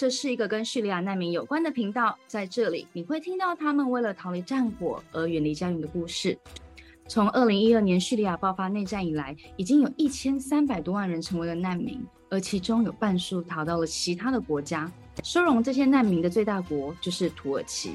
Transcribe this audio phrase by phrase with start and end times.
[0.00, 6.38] 这是一个跟叙利亚难民有关的频道，在这里你会听到他们为了逃离战火而远离家园的故事。
[7.06, 14.90] 从二零一二年叙利亚爆发内战以来，已经有一千三百多万人成为了难民，而其中有半数逃到了其他的国家。
[15.22, 17.92] 收容这些难民的最大国就是土耳其。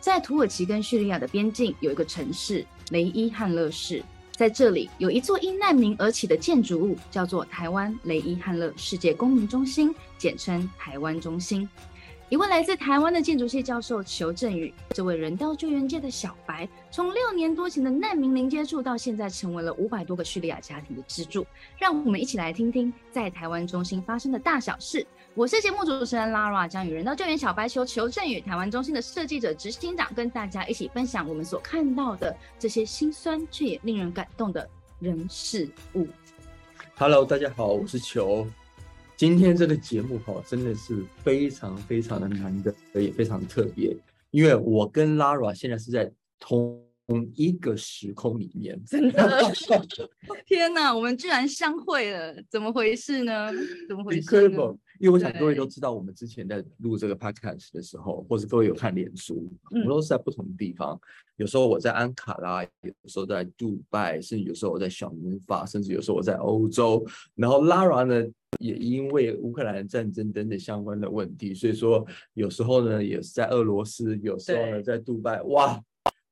[0.00, 4.02] 在土耳其跟叙利亚的边境有一个城市雷伊汉勒市。
[4.32, 11.68] 在这里有一座因难民而起的建筑物，叫做台湾雷伊汉勒世界公民中心，简称台湾中心。
[12.28, 21.46] 一位来自台湾的建筑系教授裘振宇，这位人道救援界的小白，从六年多前的难民零接触，到现在成为了五百多个叙利亚家庭的支柱。
[21.78, 25.06] 让我们一起来听听在台湾中心发生的大小事。
[25.34, 34.68] 我是节目主持人 Lara，将与人道救援小白球求证与台湾中心的设计者执行长，跟大家一起分享我们所看到的这些心酸却也令人感动的
[35.00, 36.06] 人事物。
[36.96, 38.46] Hello，大家好，我是球。
[39.16, 43.96] 今天这个节目哈，真的是非常非常的难得，也非常特别，
[44.32, 46.78] 因为我跟 Lara 现在是在同
[47.34, 48.78] 一个时空里面。
[48.84, 49.50] 真的，
[50.44, 53.50] 天哪，我们居然相会了，怎么回事呢？
[53.88, 54.76] 怎么回事？Incredible！
[55.02, 60.96] 因为我想各位都知道，我们之前在录这个 podcast 的时候，或者各位有看脸书，我们都是在不同的地方。
[61.38, 67.04] 有时候我在安卡拉，有时候在杜拜，甚至有时候我在小明法，甚至有时候我在欧洲。
[67.34, 68.30] 然后 Lara 呢？
[68.58, 75.82] 也因为乌克兰战争等等相关的问题，所以说有时候呢也是在俄罗斯，有时候呢在杜拜，哇！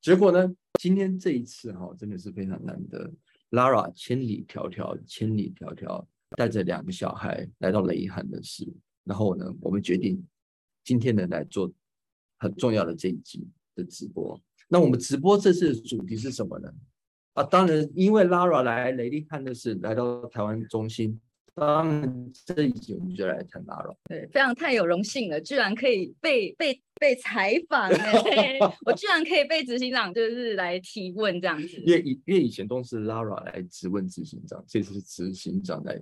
[0.03, 3.11] 结果呢，今天这一次哈，真的是非常难得。
[3.50, 6.05] Lara 千里迢迢，千里迢迢
[6.37, 8.67] 带着两个小孩来到雷伊汉的事，
[9.05, 10.25] 然后呢，我们决定
[10.85, 11.71] 今天呢来做
[12.39, 14.41] 很重要的这一集的直播。
[14.69, 16.73] 那我们直播这次的主题是什么呢？
[17.35, 21.21] 啊，当然因为 Lara 来雷伊汉的事，来到台湾中心。
[21.53, 23.95] 当然，这一集我们就来谈 Lara。
[24.05, 31.77] 对，非常太有荣幸了，居然可以被被被采访哎， 我居然可以被执行长就是来提问这样子。
[31.85, 36.01] 因为以因为以前都是 Lara 来质问执行长，这次是执行长来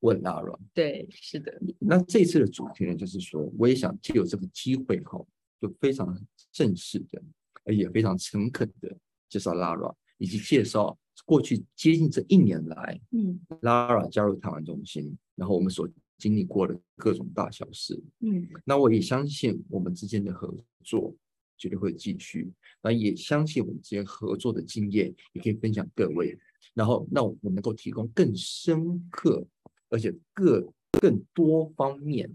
[0.00, 0.58] 问 Lara。
[0.74, 1.60] 对，是的。
[1.78, 5.24] 那这次的主题呢，就是说，我也想借由这个机会哈，
[5.60, 6.18] 就非常
[6.52, 7.22] 正式的，
[7.64, 8.96] 而也非常诚恳的
[9.28, 10.98] 介绍 Lara，以及介绍。
[11.26, 20.54] 过去接近这一年来，嗯，Lara 加入台湾中心，然后我们所经历过的各种大小事，嗯，那我也相信我们之间的合
[20.84, 21.14] 作
[21.58, 22.50] 绝对会继续，
[22.80, 26.38] 那也相信我们之间合作的经验也可以分享各位，
[26.72, 29.44] 然后那我们能够提供更深刻
[29.88, 32.34] 而且各更多方面，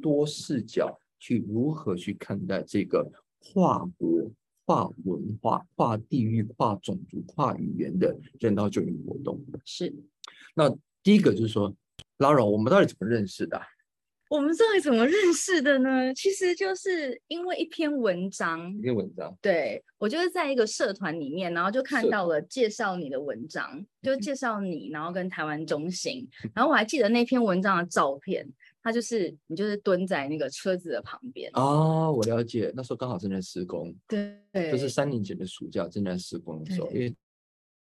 [0.00, 3.10] 多视角去如何去看待这个
[3.40, 4.30] 跨国。
[4.68, 9.90] 跨文化、跨地域、跨种族、跨语言的人道救援活动是。
[10.54, 10.68] 那
[11.02, 11.74] 第一个就是说
[12.18, 13.58] ，Lara，我们到底怎么认识的？
[14.28, 16.12] 我们到底怎么认识的呢？
[16.14, 19.36] 其实就是因为一篇文章，一篇文章。
[19.40, 28.46] 对，我就是在一个社团里面，然后就看到了介绍你的文章，就介绍你，然后跟台湾中心，然后我还记得那篇文章的照片。
[28.80, 32.10] 它就是你，就是蹲在那个车子的旁边哦。
[32.16, 34.40] 我了解，那时候刚好正在施工，对，
[34.70, 37.14] 就是三年前的暑假正在施工的时候，因为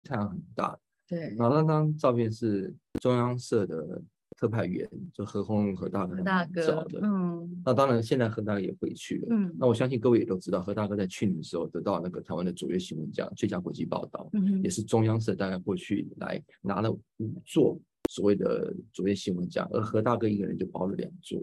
[0.03, 0.77] 太阳很大，
[1.07, 1.33] 对。
[1.39, 3.99] 然后那张照片是中央社的
[4.41, 7.61] 特派员，就何鸿何大哥大哥找的，嗯。
[7.63, 9.55] 那当然，现在何大哥也回去了，嗯。
[9.59, 17.79] 那我相信各位也都知道，何大哥在去年的时候得到那个台湾的卓越新闻奖，最佳国际报道，嗯，也是中央社大概过去来拿了五座。
[18.09, 21.39] 所谓的卓越新闻奖，而何大哥一个人就包了两座。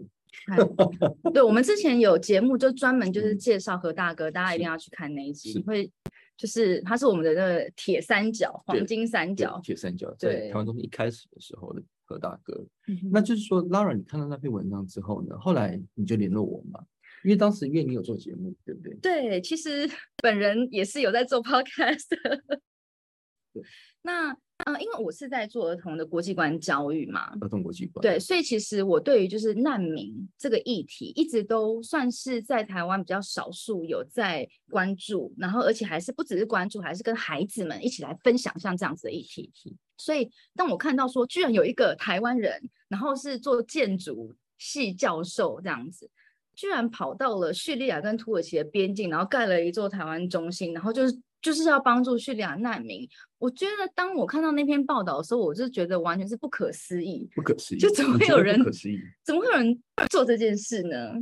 [1.33, 5.89] 对，我们之前有节目就专门就是介绍何大哥，大家一定要去看那一集，会
[6.37, 12.65] 就是他是我们的那个铁三角，黄金三角，铁三角在台湾中心一开始的时候的何大哥。
[13.11, 16.83] 那就是说，Lara，你看到那篇文章之后呢，后来你就联络我嘛，
[17.23, 18.95] 因为当时因为你有做节目，对不对？
[18.95, 19.87] 对，其实
[20.23, 22.07] 本人也是有在做 podcast。
[23.53, 23.63] 对，
[24.01, 24.35] 那。
[24.65, 39.49] 嗯，因为我是在做儿童的国际观教育嘛，儿童国际观，对，所以其实我对于就是难民这个议题，一直都算是在台湾比较少数有在关注，然后而且还是不只是关注，还是跟孩子们一起来分享像这样子的议题。
[39.99, 46.09] 所以当我看到说，居然有一个台湾人，然后是做建筑系教授这样子，
[46.55, 51.21] 居然跑到了叙利亚跟土耳其的边境，然后盖了一座台湾中心，然后就是。
[51.41, 53.07] 就是要帮助叙利亚难民，
[53.37, 61.13] 我觉得当我看到那篇报道的时候，我就觉得完全是不可思议，不可思议，就怎么会有人，不可思议，怎么会有人做这件事呢？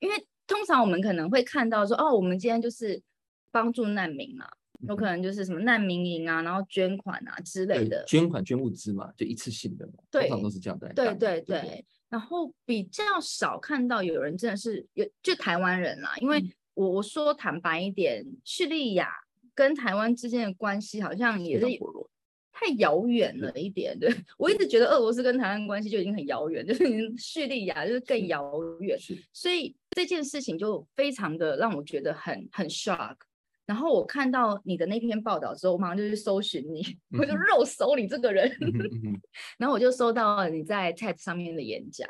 [0.00, 0.16] 因为
[0.46, 2.98] 通常我们可能会看到说，哦，我们今天就是
[3.50, 4.48] 帮助难民嘛，
[4.88, 10.92] 有可能就是什么难民营啊，然后捐款啊之类的，捐款捐物资嘛，就一次性的嘛，通常都是这样的。
[10.94, 16.42] 对对对，然后比较少看到有人真的是有，就台湾人啦，因为
[16.74, 19.08] 我我说坦白一点，叙利亚。
[19.56, 21.66] 跟台湾之间的关系好像也是
[22.52, 26.84] 太遥远了一点，对， 我一直觉得俄罗斯跟台湾关系就已经很遥远， 就是
[27.16, 28.98] 叙利亚就是更遥远，
[29.32, 33.16] 所以这件事情就非常的让我觉得很很 shock。
[33.66, 36.82] 然后我看到你的那篇报道之后，我马上就去搜寻你，
[37.18, 38.50] 我就肉搜你这个人，
[39.58, 42.08] 然后我就搜到了你在 TED 上面的演讲，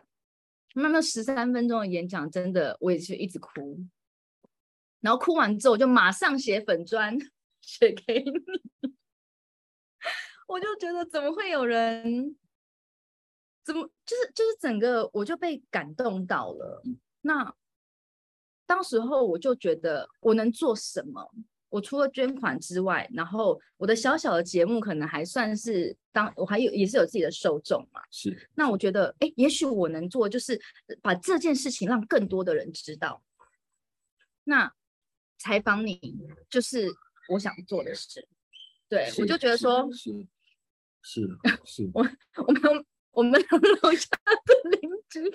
[0.75, 3.85] 那那十三分钟的演讲，真的我也是一直哭，
[5.01, 7.19] 然后哭完之后我就马上写粉专。
[7.63, 8.31] 写给你，
[10.47, 12.37] 我就觉得怎么会有人，
[13.65, 16.81] 怎么就是就是整个我就被感动到了。
[17.23, 17.53] 那
[18.67, 21.31] 当时候我就觉得我能做什么？
[21.69, 28.01] 我除了捐款之外，然后我的小小的节目可能还算是当我还有也是有自己的受众嘛。
[28.11, 28.49] 是。
[28.55, 30.61] 那我觉得，哎，也许我能做就是
[31.01, 33.23] 把这件事情让更多的人知道。
[34.45, 34.73] 那
[35.39, 36.01] 采访你
[36.51, 36.89] 就是。
[37.29, 38.25] 我想做的事，
[38.89, 40.13] 对，我就觉得说，是
[41.03, 41.29] 是
[41.67, 42.09] 是，我
[42.47, 43.45] 我们我们
[43.83, 44.09] 楼下
[44.45, 45.29] 的邻居，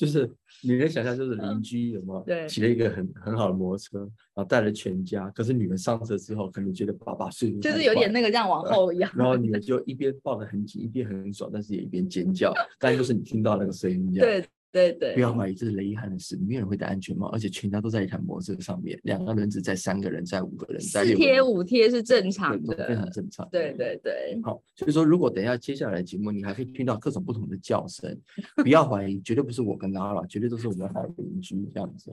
[0.00, 0.26] 就是
[0.62, 2.22] 你能想象，就是邻居有没有？
[2.24, 5.28] 对，骑了一个很很好的摩托车，然后带了全家。
[5.28, 9.12] 可是女儿上车之后，可能觉得爸爸睡就是有点那个这样往后一样。
[9.14, 12.50] 然后 女儿就一边抱得很紧，一边很爽，但是也一边尖叫。
[12.78, 14.26] 但就是你听到那个声音一样。
[14.26, 14.42] 对。
[14.72, 23.48] 对对，不要怀疑，这是雷伊汉的事，没有人会戴安全帽，而且全家都在一台摩托车上面，两个轮子载三个人，载五个人，四贴五贴是正常的，非常正常。
[23.50, 28.16] 对对对，好，所以说如果等一下接下来的节目，你还可以听到各种不同的叫声，
[28.56, 32.12] 不要怀疑，绝对不是我跟 Nara，绝对都是我们的邻居这样子。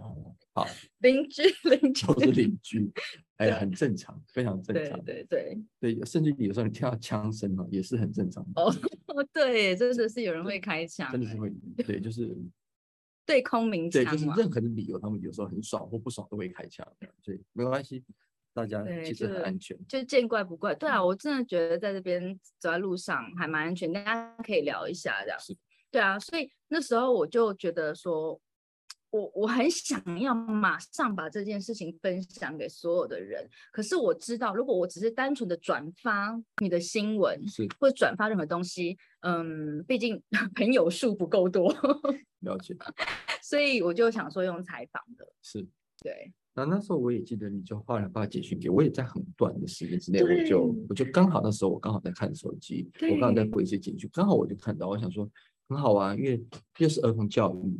[0.53, 0.67] 好，
[0.99, 2.91] 邻居邻居都是邻居，
[3.37, 5.03] 哎，很正常，非常正常。
[5.03, 8.61] 对对对对，甚至有时候你听到枪声哦，也是很正常的。
[8.61, 8.73] 哦，
[9.33, 11.51] 对，真的是有人会开枪，真的是会，
[11.85, 12.35] 对，就是。
[13.25, 16.87] 对空鸣枪，对，就是任何的理由，他们有时候很爽或不爽都会开枪，
[17.21, 18.01] 所以没关系，
[18.53, 20.73] 大家其实很安全，就，就见怪不怪。
[20.73, 25.37] 对啊，我真的觉得在这边走在路上还蛮安全，大家可以聊一下这样。
[25.41, 25.53] 是，
[25.91, 28.39] 对啊，所以那时候我就觉得说。
[29.09, 40.21] 我我很想要马上把这件事情分享给所有的人，可是我知道，如果我只是单纯的转发你的新闻，是或转发任何东西，嗯，毕竟
[40.55, 41.73] 朋友数不够多，
[42.41, 42.75] 了解。
[43.41, 45.65] 所以我就想说用采访的，是
[46.01, 46.33] 对。
[46.53, 55.29] 那那时候我也记得，你就后来发简讯给我，也在很短的时间之内，我就我就刚好那时候我刚好在看手机，我刚好在回一些简讯，刚好我就看到，我想说
[55.69, 56.43] 很好玩，因为
[56.79, 57.79] 又是儿童教育。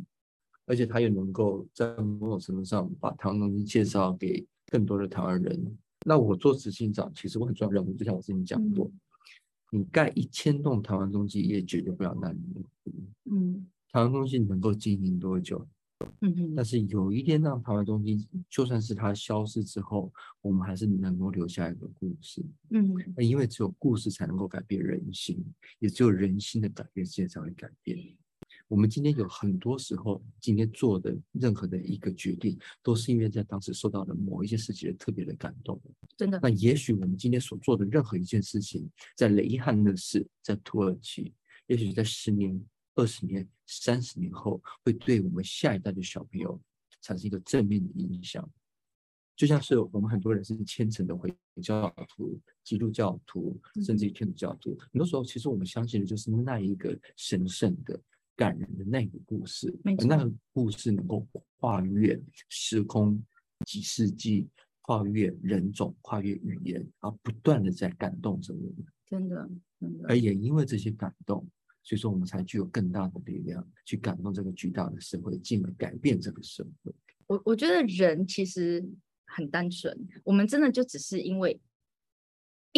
[0.68, 5.78] 而且他也能够在某种程度上把台湾中心介绍给更多的台湾人。
[6.06, 8.86] 那我做执行长，其实我很重要任务，就像我之前讲过，
[9.72, 12.64] 嗯、你盖一千栋台湾中心也解决不了难民。
[13.30, 15.66] 嗯，台湾中心能够经营多久？
[16.54, 22.40] 但是有一天让台湾中心，就算是它消失之后，我们还是能够留下一个故事。
[22.70, 25.44] 嗯，那因为只有故事才能够改变人心，
[25.80, 27.98] 也只有人心的改变，世界才会改变。
[28.68, 35.80] 我们今天有很多时候，今天做的任何的一个决定，都是因为在当时受到了某一些事情的特别的感动。
[36.18, 36.38] 真的。
[36.42, 41.32] 那也许我们今天所做的任何一件事情，在雷伊汉的事，在土耳其，
[41.66, 42.62] 也许在十年、
[42.94, 46.60] 二十年、三十年后，会对我们下一代的小朋友
[47.00, 48.46] 产生一个正面的影响。
[49.34, 57.98] 就像是我们很多人是虔诚的回教徒、基督教徒，甚至于天主教徒，很多时候其实我们相信的就是那一个神圣的。
[58.38, 61.26] 感人的那个故事，那个故事能够
[61.58, 62.16] 跨越
[62.48, 63.20] 时空、
[63.66, 64.46] 几世纪，
[64.82, 68.86] 跨越人种、跨越语言，而不断的在感动着我们。
[69.04, 70.04] 真的，真的。
[70.08, 71.44] 而也因为这些感动，
[71.82, 76.94] 所以说我们才具有更大的力量去感动这个巨大的社会，进而改变这个社会。
[77.26, 78.88] 我我觉得人其实
[79.26, 79.92] 很单纯，
[80.22, 81.60] 我们真的就只是因为。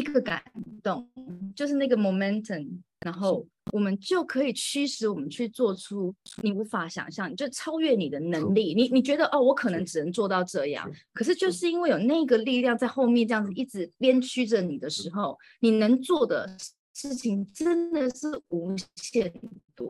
[0.00, 0.42] 一个感
[0.82, 1.08] 动，
[1.54, 2.68] 就是那个 momentum，
[3.00, 8.74] 然后我们就可以驱使我们去做出你无法想象，就超越你的能力。
[8.74, 11.70] 你你觉得哦，我可能只能做到这样，可是就是。
[11.70, 16.56] 因为有那个力量在后面这样子一直鞭驱着你的时候，你能做的
[16.92, 19.32] 事情真的是无限
[19.76, 19.88] 多。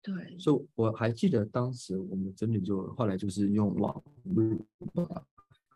[0.00, 4.58] 对，所以我还记得当时我们真的就后来就是用网络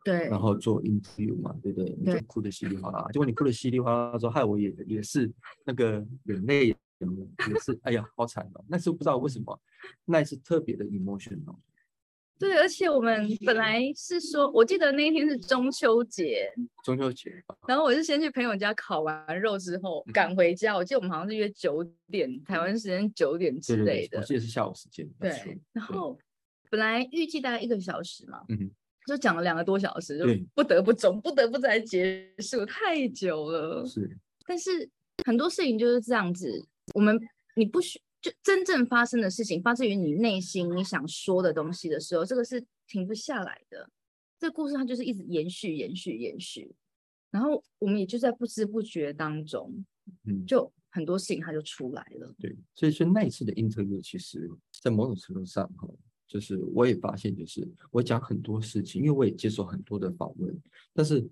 [0.07, 1.97] 对，然后做 interview 嘛，对不对？
[1.99, 5.29] 你就哭的稀里哗啦，结果你哭的稀里哗啦的时候，害我也也是
[5.65, 5.95] 那个
[6.27, 6.77] 眼泪也
[7.61, 8.65] 是，哎呀，好惨哦！
[8.69, 9.61] 那时候不知道为什么，
[10.05, 11.57] 那一次特别的 emotional。
[12.39, 16.53] 对，而且我们本来是说，我记得那一天是中秋节，
[16.85, 17.35] 中秋节，
[17.67, 25.05] 然后我是先去朋友家烤完肉之后赶回家，我记得我们好像是约九点，台湾时间九点之类的，我记得是下午时间。
[25.19, 26.17] 对，然后
[26.71, 28.45] 本来预计大概一个小时嘛。
[28.51, 28.71] 嗯
[29.07, 33.87] 就讲了两个多小时，就不得不中，不得不再结束，太久了。
[33.87, 34.89] 是，但是
[35.25, 37.17] 很多事情就是这样子，我们
[37.55, 43.89] 你不需就真正发生的事情，发自于你内心你想说的东西的时候，这个是停不下来的。
[44.39, 46.75] 这个故事它就是一直延续、延续、延续，
[47.31, 49.73] 然后我们也就在不知不觉当中，
[50.25, 52.35] 嗯，就很多事情它就出来了。
[52.39, 54.51] 对，所以说那一次的 interview，其实
[54.83, 55.89] 在某种程度上哈。
[56.26, 60.54] 就是我也发现，就是我讲很多事情，因为我也接受很多的访问，
[60.92, 61.26] 但是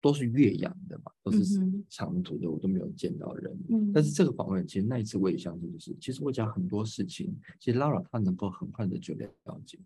[0.00, 1.44] 都是岳阳的嘛，都是
[1.88, 3.58] 长途的，我都没有见到人。
[3.68, 9.28] 嗯，但是这个访问，其实那一次我也相信，就是其实我讲很多事情，其实 Lara 她能够很快的就了
[9.66, 9.78] 解，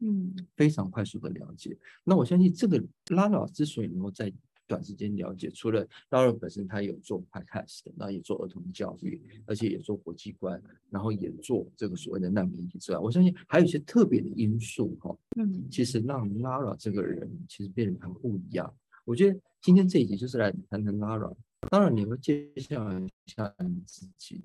[0.00, 1.78] 嗯，非常快速的了解。
[2.04, 4.32] 那我相信这个 Lara 之所以能够在
[4.72, 15.14] 短时间了解，除了 Lara 本身，他有做 podcast，然后也做儿童教育，而且也做国际观，然后也做这个所谓的难民议题之外，我相信还有一些特别的因素哈。
[15.36, 18.74] 嗯，其实让 Lara 这个人其实变得很不一样。
[19.04, 21.34] 我觉得今天这一集就是来谈谈 Lara。
[21.68, 24.42] 当然，你会介绍一下你自己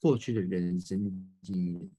[0.00, 1.90] 过去的人生经验。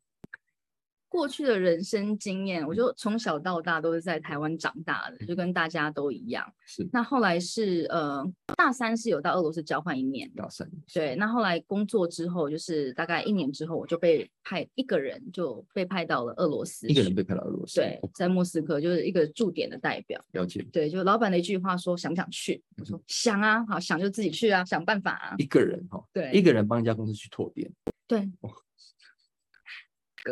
[1.15, 6.45] 过去的人生经验，我就从小到大都是在台湾长大的，就跟大家都一样。
[6.65, 6.85] 是。
[6.91, 8.21] 那后来是呃，
[8.57, 10.29] 大三是有到俄罗斯交换一年。
[10.35, 10.69] 大三。
[10.93, 11.15] 对。
[11.15, 16.85] 那后来工作之后，就是大概一年之后，我就被派一个人就被派到了俄罗斯。
[16.89, 17.79] 一个人被派到俄罗斯。
[17.79, 20.21] 对，在莫斯科就是一个驻点的代表。
[20.33, 20.61] 了解。
[20.73, 26.03] 对，就老板的一句话说：“想不想去？”我说：“想啊，好，想就自己去啊，想办法啊。”一个人哈。
[26.11, 26.29] 对。
[26.33, 27.71] 一个人帮一家公司去拓点。
[28.05, 28.29] 对。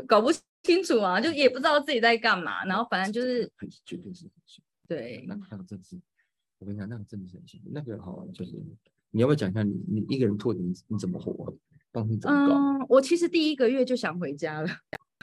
[0.08, 0.32] 搞不
[0.64, 6.00] 清楚啊，就也不知道自己在干嘛，然后反正就是很绝对是很幸运，对，那那个真是，
[6.60, 8.52] 我跟你讲，那个真的是很幸运，那个好像就是
[9.12, 11.54] 你要不要讲一下你你一个人拓点你你怎么活，
[11.92, 12.56] 当时怎么搞？
[12.56, 14.70] 嗯，我其实第一个月就想回家了，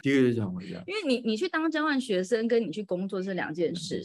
[0.02, 4.02] 第一个月就想回家，因为你你去当交换学生跟你去工作是两件事，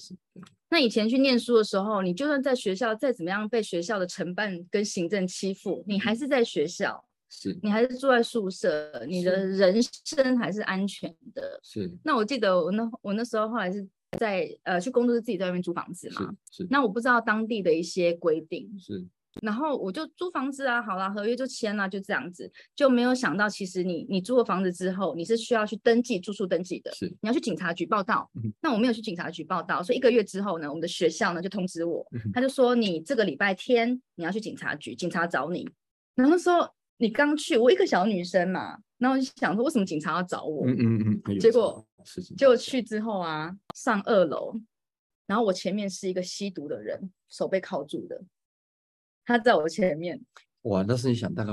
[0.70, 7.06] 那以前去念书的时候，你就算在学校再怎么样被学校的承办跟行政欺负，你还是在学校。
[7.30, 11.60] 是你还是住在宿舍，你的人身还是安全的。
[11.64, 11.92] 是。
[12.04, 13.86] 那我记得我那我那时候后来是
[14.18, 16.32] 在呃去工作，是自己在外面租房子嘛。
[16.52, 16.64] 是。
[16.64, 16.68] 是。
[16.70, 18.72] 那我不知道当地的一些规定。
[18.80, 19.06] 是。
[19.42, 26.92] 然后我就租房子啊，好啦，合约就签了，就这样子，就没有想到其实你你租了房子之后，你是需要去登记住宿登记的。
[26.94, 27.06] 是。
[27.22, 28.30] 你要去警察局报道。
[28.36, 28.54] 嗯。
[28.62, 35.68] 那我没有去警察局报道，所以一个月之后呢，我们的学校呢就通知我，嗯、他就说你这个礼拜天你要去警察局，警察找你。
[36.14, 36.75] 然后说。
[36.98, 40.66] 你刚去，我一个小女生嘛，然后就想说，为什么警察要找我？
[40.66, 41.40] 嗯嗯嗯。
[41.40, 41.86] 结果
[42.38, 44.58] 就去之后啊，上二楼，
[45.28, 48.24] 然后我前面是一个吸毒的人，手被铐住的，
[49.26, 50.22] 他在我前面。
[50.62, 51.52] 哇，那是你想大概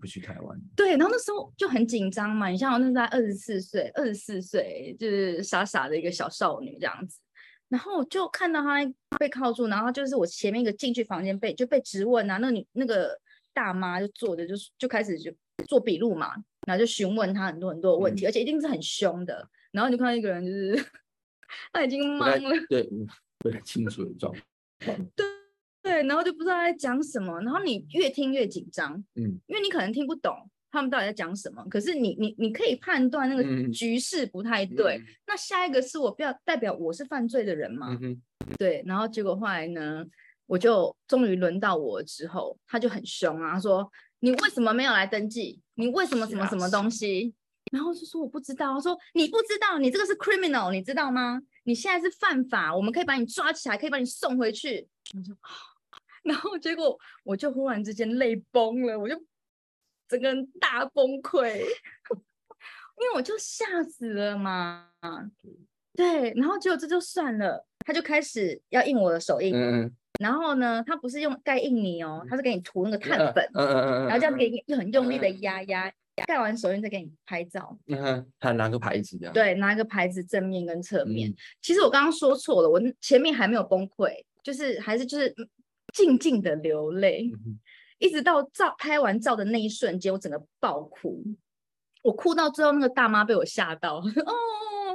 [0.00, 0.58] 不去台湾？
[0.74, 2.48] 对，然后那时候就很紧张嘛。
[2.48, 7.20] 你像我那时候在二十四岁，二十四岁就是傻傻的一个小少女这样子，
[7.68, 8.78] 然后就看到他
[9.18, 13.20] 被铐住，然后就是我前面一个进去房间被就被质问啊，那女那个。
[13.52, 15.32] 大妈就坐着，就就开始就
[15.66, 16.34] 做笔录嘛，
[16.66, 19.48] 然后就询问他很多很多的问题，嗯、而且一定是很凶的。
[19.72, 20.84] 然后你就看到一个人，就是
[21.72, 22.88] 他已经懵了，对，
[23.38, 25.10] 不太清楚的状况。
[25.14, 25.26] 对
[25.82, 30.34] 对，然后就不知道他在讲什么，然后你越听越紧张，嗯，因为你可能听不懂
[30.70, 34.96] 他们到底在讲什么，可是你你你可以判断那个局势不太对。
[34.98, 37.98] 嗯、那下一个是我不要代表我是犯罪的人嘛？
[38.00, 38.20] 嗯、
[38.58, 40.04] 对，然后结果后来呢？
[40.46, 45.60] 我就终于轮到我之后，他就很凶啊，他说：“你为什么没有来登记？
[45.74, 47.34] 你为什么什么什么东西？”
[47.72, 51.40] 然后就说：“我不知道。”他说：“你不知道，你这个是 criminal，你知道吗？
[51.64, 54.88] 你现在是犯法，我们可以把你抓起来，可以把你送回去。”
[56.22, 59.14] 然后结果我就忽然之间泪崩了，我就
[60.06, 64.90] 整个人大崩溃，因为我就吓死了嘛。
[65.94, 69.54] 对，然后结果这就算了，他就开始要印我的手印。
[69.54, 69.90] 嗯
[70.22, 75.92] 然后呢，他不是用盖印泥哦，他是给你涂那个碳粉，嗯嗯嗯嗯，然后这样给你又很用力的压压，
[76.26, 77.76] 盖完手印再给你拍照。
[77.88, 79.34] 嗯，还拿个牌子这样。
[79.34, 81.28] 对，拿个牌子正面跟侧面。
[81.28, 84.12] 嗯、其实我刚刚说错了，我前面还没有崩溃，
[84.42, 85.34] 就是还是就是
[85.92, 87.58] 静静的流泪，嗯、
[87.98, 91.22] 一直到照拍完照的那一瞬间，我整个爆哭。
[92.02, 94.02] 我哭到最后，那个大妈被我吓到， 哦。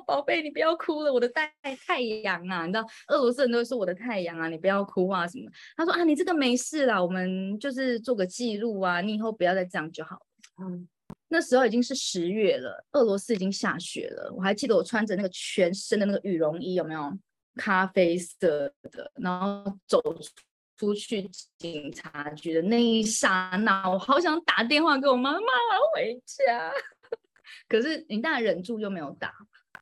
[0.08, 1.52] 宝贝，你不要哭了，我的太
[1.86, 5.52] 太阳啊，你知道俄罗斯人都会说我的太阳啊，你不要哭啊什么？
[5.76, 10.22] 他说啊，你这个没事啦，我们就是做个记录啊，你以后不要再这样就好了。
[10.64, 10.88] 嗯，
[11.28, 17.12] 那时候已经是十月了，俄罗斯已经下雪了，我还记得我穿着那个全身的那个羽绒衣，有没有？
[17.60, 20.00] 咖啡色的，然后走
[20.78, 26.72] 出去警察局的那一刹那，我好想打电话给我妈妈，妈妈回家，
[27.68, 29.34] 可是你当然忍住又没有打。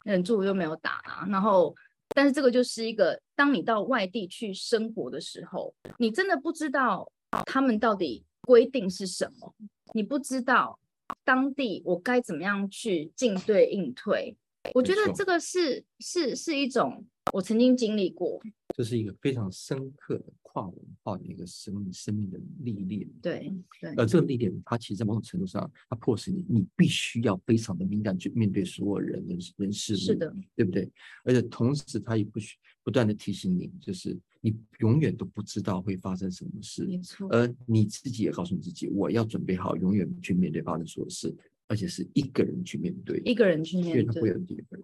[0.05, 1.75] 忍住又没有打啊，然后，
[2.09, 7.11] 但是这个就是一个，当你到外地去生活的时候，你真的不知道
[7.45, 9.53] 他们到底规定是什么，
[9.93, 10.79] 你不知道
[11.23, 14.37] 当地我该怎么样去进对应退。
[14.73, 18.41] 我觉得这个是是是一种我曾经经历过，
[18.75, 20.25] 这是一个非常深刻的。
[20.55, 30.89] 跨文化的一个生命生命的历练，对对，而这个历练，它其实在某种程度上，它迫使你，你必须要非常的敏感去面对所有人人人事物，是的，对不对？
[31.25, 32.55] 而且同时，它也不许
[32.85, 37.27] 不断的提醒你，就是你永远都不知道会发生什么事，没错。
[37.31, 41.35] 而你自己也告诉你自己，我要准备好，永远去面对发生所有事，
[41.67, 44.83] 而且是一个人去面对，一个人去面对，因为他会有第二个人。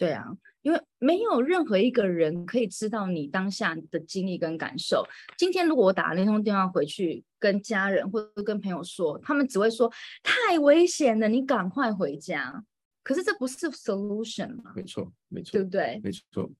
[0.00, 0.24] 对啊，
[0.62, 5.06] 因为没有任何一个人可以知道你当下的经历跟感受。
[5.36, 9.92] 今天如果我打了那通电话回去跟家人或者跟朋友说，他们只会说
[10.22, 12.64] 太危险了，你赶快回家。
[13.02, 14.72] 可是这不是 solution 吗？
[14.74, 16.00] 没错，没错，对不对？
[16.02, 16.50] 没错，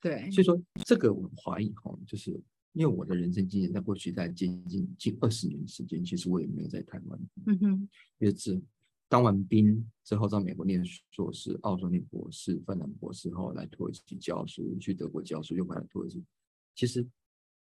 [0.00, 0.28] 对。
[0.32, 2.32] 所以说这个我怀疑哈，就是
[2.72, 7.20] 因为我的人生经验，在过去在接近近二十年时间，其实我也没有在台湾。
[7.46, 7.88] 嗯哼，
[8.18, 8.60] 也是。
[9.08, 16.22] 当完兵之后，在美国念硕士，澳洲念博士，芬兰博士后来土耳其教书，去德国教书，又回来土耳其。
[16.74, 17.06] 其实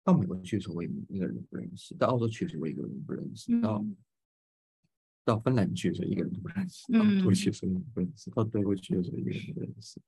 [0.04, 3.96] 到美国去的时候，我也一个人都不认识；到澳洲去的时候，我一个人不认识；到、嗯、
[5.24, 10.00] 到芬兰去的时候，一个人都不认识；到土耳其的时候，一个人不认识；到德国去的时候，一个人都不认识。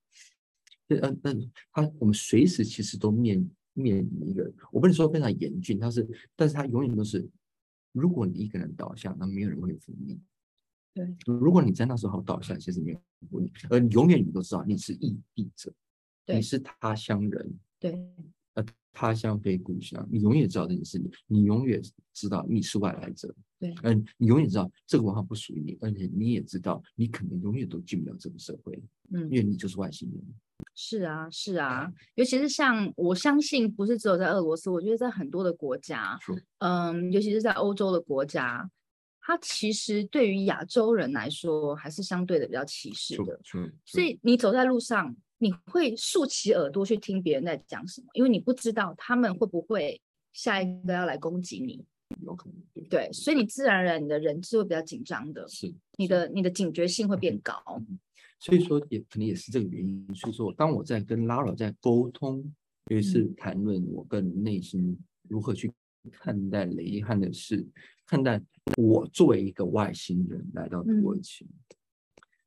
[0.89, 7.27] 嗯嗯，嗯，他我们随时其实都面面临一个，我不能说非常严峻，但是，但是他永远都是，
[7.91, 10.17] 如果你一个人倒下，那没有人会扶你。
[10.97, 15.71] 对，如果你在那时候倒下，其实没有扶你，而永远你都知道你是异地者，
[16.25, 17.91] 你是他乡人，对，
[18.55, 21.79] 呃，他乡非故乡，你永远知道这件事，你你永远
[22.13, 28.81] 知道你是外来者，对，嗯，你永远知道这个文化不属于你，而且你也知道你可能永远都进不了这个社会，
[29.11, 30.19] 嗯，因为你就是外星人。
[30.73, 36.17] 是啊，是啊，尤其是像我相信，不是只有在俄罗斯，我觉得在很多的国家，
[36.57, 38.67] 嗯，尤其是在欧洲的国家。
[39.27, 43.37] 他其实对于亚洲人来说，还是相对的比较歧视的。
[43.83, 51.83] 所以你走在路上，你会竖起耳朵去听别人在讲什么，因为你不知道他们会不会下一个要来攻击你。
[52.21, 52.55] 有可能。
[52.73, 55.45] 对，对，所以你自然而然你的人是会比较紧张的。
[55.49, 55.75] 是。
[55.97, 57.61] 你的你的警觉性会变高。
[58.39, 60.07] 所以说，也可能也是这个原因。
[60.15, 62.49] 所以说，当我在跟 Lara 在沟通，
[62.89, 65.69] 也是谈论我跟内心如何去
[66.07, 67.65] 看待雷汉的事，
[68.05, 68.41] 看待。
[68.75, 71.49] 我作为一个外星人来到土耳其，嗯、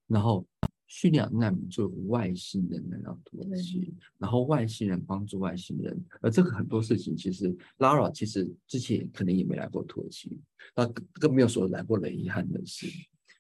[0.09, 0.47] 然后
[0.87, 10.39] 叙利亚难民作为外星人来到土耳其，嗯、然后外星人帮助外星人，而这个很多事情其实 Lara 其实之前可能也没来过土耳其，
[10.77, 12.87] 那更没有说来过雷汉的事，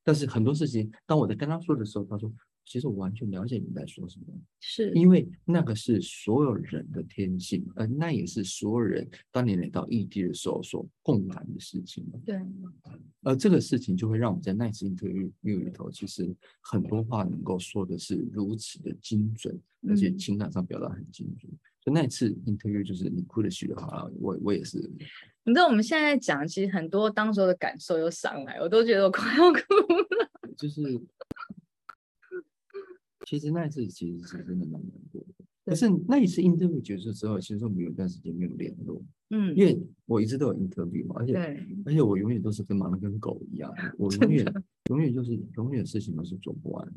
[0.03, 2.33] 但是很多事情当我在跟他说的时候，他说。
[2.71, 4.27] 其实我完全了解你在说什么，
[4.61, 12.07] 是因为那个是所有人的天性，而那也是所有人当你来到异地的时候所共感的事情。
[12.25, 12.39] 对，
[13.25, 21.51] 而这个事情就会让我们在那次 interview 里头，其实很多话能够说的是如此的精准，而且情感上表达很精准。
[21.83, 24.79] 所以那次 interview 就是你哭的稀里哗啦，我我也是。
[25.43, 30.31] 你知道我们现在讲，其实很多当时候的感受又上来，我都觉得我快要 哭了。
[30.57, 30.81] 就是。
[33.31, 41.37] 其实那一次其实是真的蛮难过的，可是那一次 interview 结束之后，其实我们有一段时间没有联络，嗯，因为我一直都有 interview 嘛，而且
[41.85, 44.45] 而且我永远都是跟忙的跟狗一样，我永远
[44.91, 46.93] 永远就是永远事情都是做不完。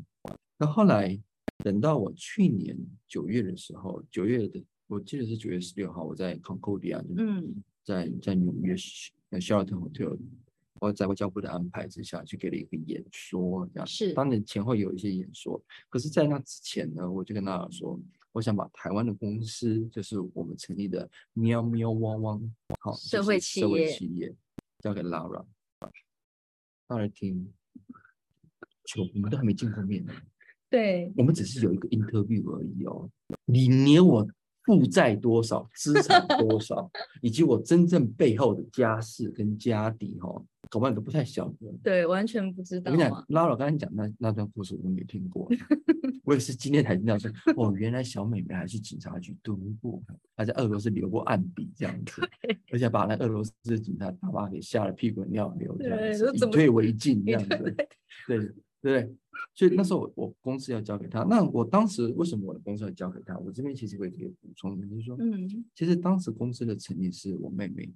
[0.58, 1.16] 那后来
[1.58, 10.18] 等到我去年九月的时候，九月的我记得是九月十六号，我在 Concordia，嗯，在在纽约 Sheraton Hotel。
[10.84, 14.12] 我在外交部的安排之下去给了一个演说，这样是。
[14.12, 17.98] 当然前后有一些演说，可是，在那之前呢，我就跟大家说，
[18.32, 24.34] 我想把台湾的公司，就是我们成立的喵喵汪汪，好，社会企业，社会企业
[24.80, 25.44] 交给 Lara，
[26.86, 27.52] 他来听，
[28.84, 30.12] 就我们都还没见过面呢，
[30.68, 33.08] 对，我们只是有一个 interview 而已哦，
[33.46, 34.28] 你连我。
[34.66, 40.42] 负债多少，资产多少，以及我真正背后的家世跟家底，哈，
[40.74, 41.72] 搞不好都不太晓得。
[41.84, 42.90] 对，完全不知道。
[42.90, 45.48] 我跟你讲，拉老刚才讲那那段故事，我都没听过。
[46.24, 50.02] 我也是今天才听到说，哦，原来小美美还去警察局蹲过，
[50.36, 52.20] 还在俄罗斯留过案底这样子，
[52.72, 57.76] 而且把那俄罗斯的警察大妈给吓得屁滚尿流这样子，以退为进 这样子，
[58.26, 58.52] 对对。
[58.82, 59.14] 对
[59.54, 63.38] 所以那时候我我公司要交给他，那我当时为什么我的公司要交给他？
[63.38, 67.90] 我这边其实会可以补充的，就是说，嗯，其实当时公司的成立是我妹妹，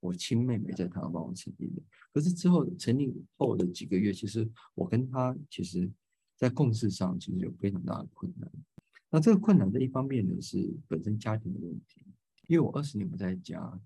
[0.00, 1.82] 我亲妹妹在台湾帮我成立的。
[2.12, 5.88] 可是之后成立后的几个月，其实我跟她其实，
[6.36, 8.50] 在共事上其实有非常大的困难。
[9.10, 12.02] 那这个困难的一方面呢，是本身家庭的问题，
[12.48, 13.80] 因为我二十年不在家，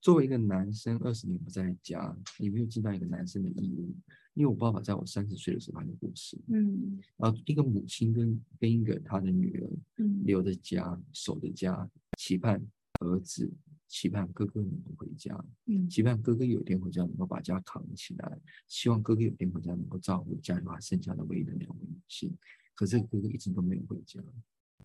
[0.00, 3.94] 作为一个男生二十年不在家，你没有尽到一个男生的义务。
[4.34, 12.64] 因为我爸爸在我三十岁的时候他就过世，嗯，然后一个母亲跟跟一个他的女儿，嗯，留着家，守着家，期盼
[13.00, 13.50] 儿子，
[13.88, 22.36] 期盼哥哥能够回家，嗯，期盼哥哥有一天回家能够把家扛起来，希望哥哥有一天回家能够照顾家里还剩下的唯一的两位女性，
[22.74, 24.20] 可是哥哥一直都没有回家，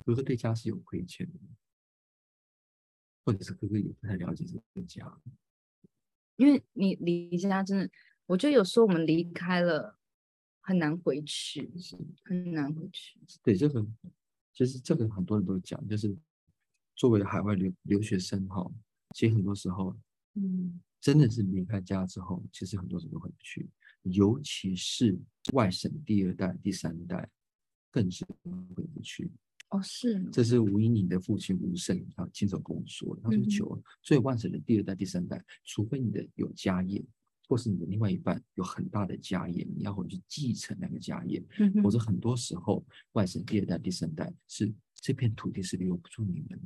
[0.05, 1.39] 哥哥对家是有亏欠的，
[3.25, 5.21] 或者是哥哥也不太了解这个家，
[6.37, 7.89] 因为你离家真的。
[8.25, 9.99] 我觉得有时候我们离开了，
[10.61, 11.69] 很难回去，
[12.23, 13.19] 很难回去。
[13.43, 13.85] 对，这个
[14.53, 16.17] 其实这个很多人都讲，就是
[16.95, 18.65] 作为海外留留学生哈，
[19.13, 19.95] 其实很多时候，
[20.33, 23.69] 嗯，真的是离开家之后，其实很多时候都回不去，
[24.03, 25.17] 尤其是
[25.53, 27.29] 外省第二代、第三代，
[27.91, 28.25] 更是
[28.75, 29.31] 回不去。
[29.69, 37.03] 哦，是，这是吴英宁的父亲吴胜他亲手跟我说的，他说：“求，所以外省的第二代、第三代，除非你的有家业。”
[37.45, 46.57] 或是你的另外一半有很大的家业，你要回去继承那个家业，嗯、或者很多时候外省第二代、第三代是这片土地是留不住你们的。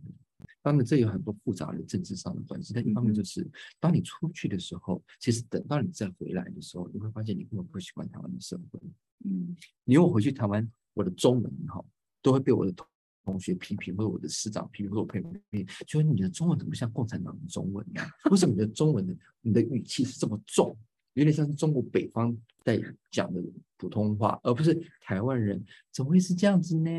[0.62, 2.74] 当然，这有很多复杂的政治上的关系。
[2.74, 8.80] 但一方面就是，嗯、当你出去的时候，其实等到你再回来的时候，你会发现你根本不习惯台湾的生活。
[9.26, 11.84] 嗯，你如果回去台湾，我的中文哈
[12.22, 12.86] 都会被我的同
[13.24, 18.02] 同学批评，或者我的师长批评，或者我朋友批评，就说你的中文怎么像共产党的中文呢？
[18.32, 20.78] 为什么你的中文的你的语气是这么重，
[21.14, 23.42] 有点像是中国北方在讲的
[23.78, 25.64] 普通话，而不是台湾人？
[25.92, 26.90] 怎么会是这样子呢？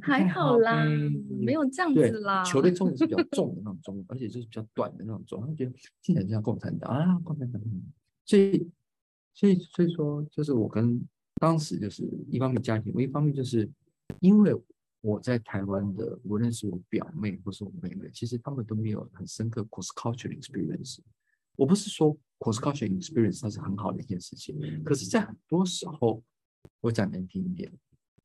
[0.00, 0.84] 还好啦，
[1.40, 2.42] 没有这样子啦。
[2.44, 5.70] 球类中文是比较重的那种中文， 而且就是比较短的那种中文，他觉得
[6.02, 7.60] 听起来就像共产党啊，共产党。
[8.24, 8.70] 所以，
[9.34, 11.00] 所以，所以说，就是我跟
[11.36, 13.68] 当时就是一方面家庭，我一方面就是
[14.20, 14.54] 因为。
[15.00, 20.98] 我在台湾的，无论是我表妹或是我妹妹，其实他们都没有很深刻 cross cultural experience。
[21.54, 26.20] 我不是说 cross cultural experience 它是很好的一件事情，可是，在很多时候，
[26.80, 27.72] 我讲难听一点，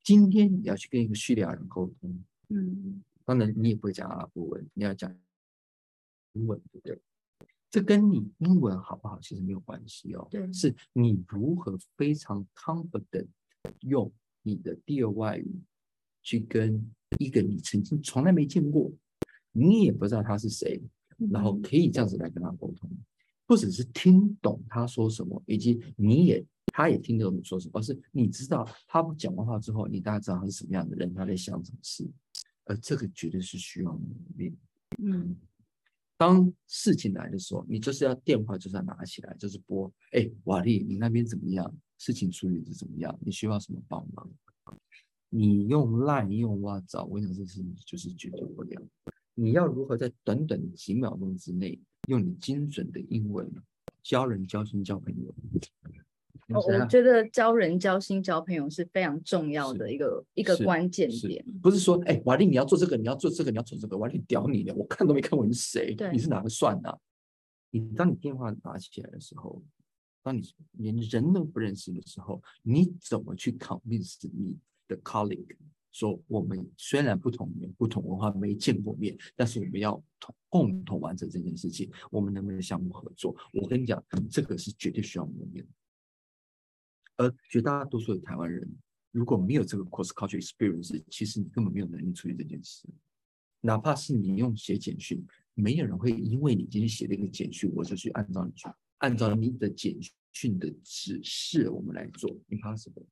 [0.04, 5.12] 今天你要去跟一个叙利亚人沟通，嗯，当然你也不会讲阿拉伯文，你要讲
[6.34, 7.00] 英文，对不对？
[7.70, 13.26] 这跟你英文好不好其实没有关系哦，对，是你如何非常 confident
[13.80, 14.12] 用
[14.42, 15.50] 你的第二外语。
[16.26, 18.90] 去跟一个你曾经从来没见过，
[19.52, 20.80] 你也不知道他是谁，
[21.30, 22.90] 然后可以这样子来跟他沟通，
[23.44, 26.42] 不只是听懂他说什么，以及你也
[26.76, 32.04] 他也听得懂你说什么，而是你知道他不讲完话之后，你大概知道他是什么样的人，他在想什么事，
[32.64, 34.52] 而这个绝对是需要努力。
[34.98, 35.36] 嗯，
[36.16, 41.72] 当事情来的时候，你就是要电话就是要拿起来，就是拨，哎，瓦力，你那边怎么样？
[41.96, 43.16] 事情处理的怎么样？
[43.22, 44.28] 你需要什么帮忙？
[45.28, 48.82] 你用 Line，你用 WhatsApp，我想这事情就是解决不了。
[49.34, 53.48] 你要如何在短短几秒钟之内，用你精准的英文
[54.02, 55.32] 教人、交心、交朋友？
[56.48, 61.44] 哦，我觉得交人、交心、交朋友是非常重要的一个一个关键点。
[61.62, 67.00] 不是说，哎，瓦力，你要做这个，你要做这个，你要做这个，瓦力屌你的，我看都没看过你是谁，对你是哪个算的？
[67.70, 69.62] 你当你电话拿起来的时候，
[70.22, 74.58] 当你连人都不认识的时候，你怎么去 convince 你？
[74.86, 75.56] 的 colleague
[75.92, 81.90] 说：“我们虽然不同年、不同文化，没见过面，但是我们要同共同完成这件事情。
[82.10, 83.34] 我们能不能相互合作？
[83.54, 85.70] 我跟你讲，这个是绝对需要磨练的。
[87.16, 88.68] 而绝大多数的台湾人，
[89.10, 92.88] 如果没有这个 cross cultural experience，其实你根本没有能力处理这件事。
[93.60, 95.24] 哪怕是你用写简讯，
[95.54, 99.96] 没有人会因为你今天写了一个简讯，我就去按照你去按照你的简
[100.32, 103.06] 讯的指示，我们来做，impossible。”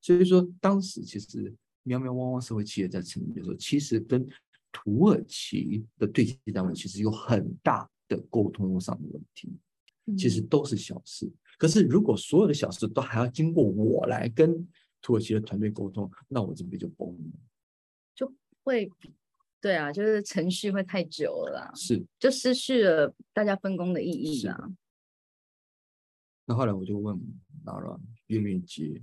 [0.00, 4.26] 所以说，当时其实喵喵汪汪社会企业在成立的时候，其实跟
[4.70, 9.52] 土耳其的对接单位其实有很大的沟通上的问题，
[10.16, 11.26] 其实都是小事。
[11.26, 14.66] 嗯、可是如果所有的小事都还要经过我来跟
[15.02, 17.32] 土耳其的团队沟通，那我这边就崩了，
[18.14, 18.90] 就会，
[19.60, 24.70] 对啊，就是程序会太久了啦，是，就失去了大家分工的意义啊。
[26.46, 27.14] 那后来我就问
[27.66, 29.02] Lara 愿不愿意接。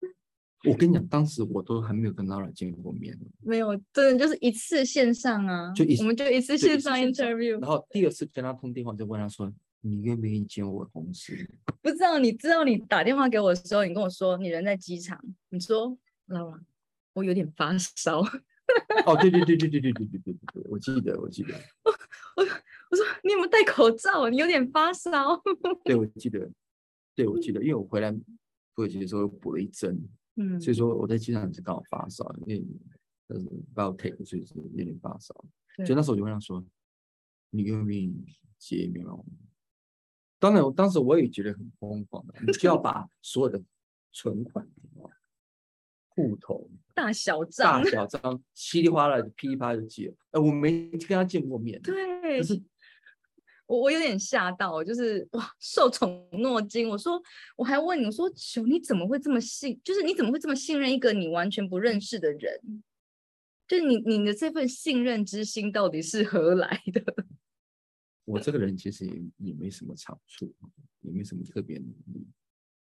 [0.64, 9.52] 我跟你讲，当时我都还没有跟 Lara 见过面，没有，真的就是一次线上啊，就一我们就一次线上 interview，然后第二次跟他通电话，就问他说
[9.88, 11.34] ：“你愿不愿意见我的公司？”
[11.82, 15.96] 不知道，你知道你打电话给我的时候，你跟我说你人在机场，你说
[16.28, 16.60] Lara，
[17.12, 18.20] 我有点发烧。
[19.06, 21.54] 哦，对对对对对对对对对对，我记得我记得。
[21.84, 21.92] 我
[22.36, 22.42] 我
[22.90, 24.28] 我说你有没有戴口罩？
[24.28, 25.40] 你有点发烧。
[25.84, 26.50] 对，我记得，
[27.14, 28.10] 对我记得，因为我回来
[28.74, 29.96] 土耳其的时候补了一针。
[30.34, 32.64] 嗯，所以说我在机场是刚好发烧，因为
[33.28, 33.40] 呃
[33.74, 35.32] biotech 所以是有点发烧。
[35.86, 36.62] 就那时候我就跟他说
[37.50, 38.12] ：“你愿不愿意
[38.58, 39.16] 接面吗？”
[40.38, 43.62] 当然，我当时我也觉得很疯狂的，你就要把所有的
[44.12, 44.66] 存款、
[46.08, 50.14] 户头、大小账、大小账稀里哗啦的噼里啪啦就借。
[50.30, 52.62] 哎，我没跟他见过面，对，可是。
[53.68, 56.88] 我我有点吓到，就是哇，受宠若惊。
[56.88, 57.20] 我说，
[57.56, 59.76] 我还问你，我说，球你怎么会这么信？
[59.82, 62.60] 就是你怎么会这么信任一个你完全不认识的人？
[63.66, 67.02] 就是你你的这份信任之心到底是何来的？
[68.26, 70.54] 我这个人其实也也没什么长处，
[71.00, 72.26] 也没什么特别能力。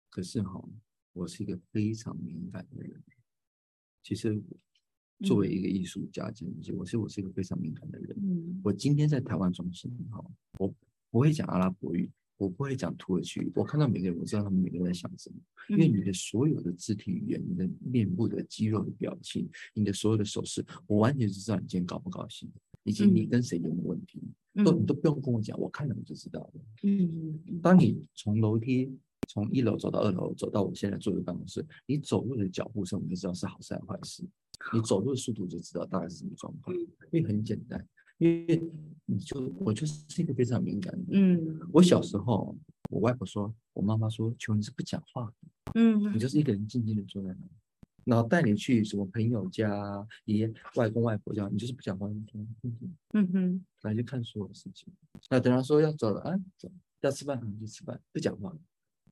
[0.08, 0.66] 可是哈，
[1.12, 3.02] 我是一个非常敏感的人。
[4.02, 4.42] 其实。
[5.24, 8.16] 作为一个艺术家，其实我是我是一个非常敏感的人。
[8.20, 10.20] 嗯，我今天在台湾中心，哈，
[10.58, 10.74] 我
[11.12, 13.52] 不会讲阿拉伯语，我不会讲土耳其语。
[13.54, 15.36] 我看到每个人，我知道他们每个人在想什么。
[15.68, 22.50] 因为你的所有的肢体语言、你的面部的肌肉的表情、你的所有的手势，我完全是知道你今天高不高兴，
[22.84, 24.20] 以及你跟谁有没有问题，
[24.64, 26.60] 都你都不用跟我讲，我看了我就知道了。
[26.82, 28.90] 嗯，当你从楼梯
[29.28, 34.24] 从一楼走到二楼，走到我现在坐的办公室，你走路的脚步声，我就知道是好事还是坏事。
[34.72, 37.84] 你走路的速度就知道大概是什么状况，因为很简单，
[38.18, 38.62] 因为
[39.06, 41.12] 你就我就是一个非常敏感的。
[41.12, 42.56] 嗯，我小时候，
[42.90, 47.46] 我外婆说，我妈妈说，求你是不讲话的，嗯，你就是一个人静静的坐在那，
[48.04, 52.08] 然后带你去什么朋友家、爷爷、外公外婆家，你就是不讲话，
[53.12, 54.92] 嗯哼，来去看所有的事情。
[55.30, 58.56] 那等他说要走了啊，走，要吃饭就吃饭，不讲话。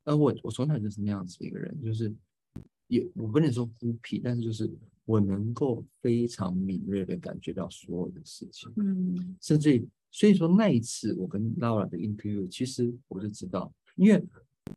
[0.05, 2.13] 而我我从小就是那样子一个人，就是
[2.89, 4.71] 也我不能说孤僻，但是就是。
[5.07, 14.23] 我能够非常敏锐的感觉到所有的事情，嗯，甚至于，所以说那一次我跟 Laura 的 interview，其实我就知道，因为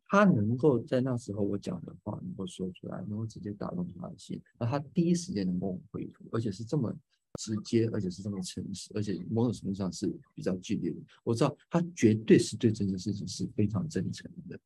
[0.08, 6.94] 他能够在那时候我讲的话能够说出来，能够直接打动他的心，而他第一时间能够回复，而且是这么
[7.40, 10.96] 直接，而且是这么诚实，而且某种程度上是比较剧烈的。
[11.24, 14.58] 我知道他绝对是对这件事情是非常真诚的，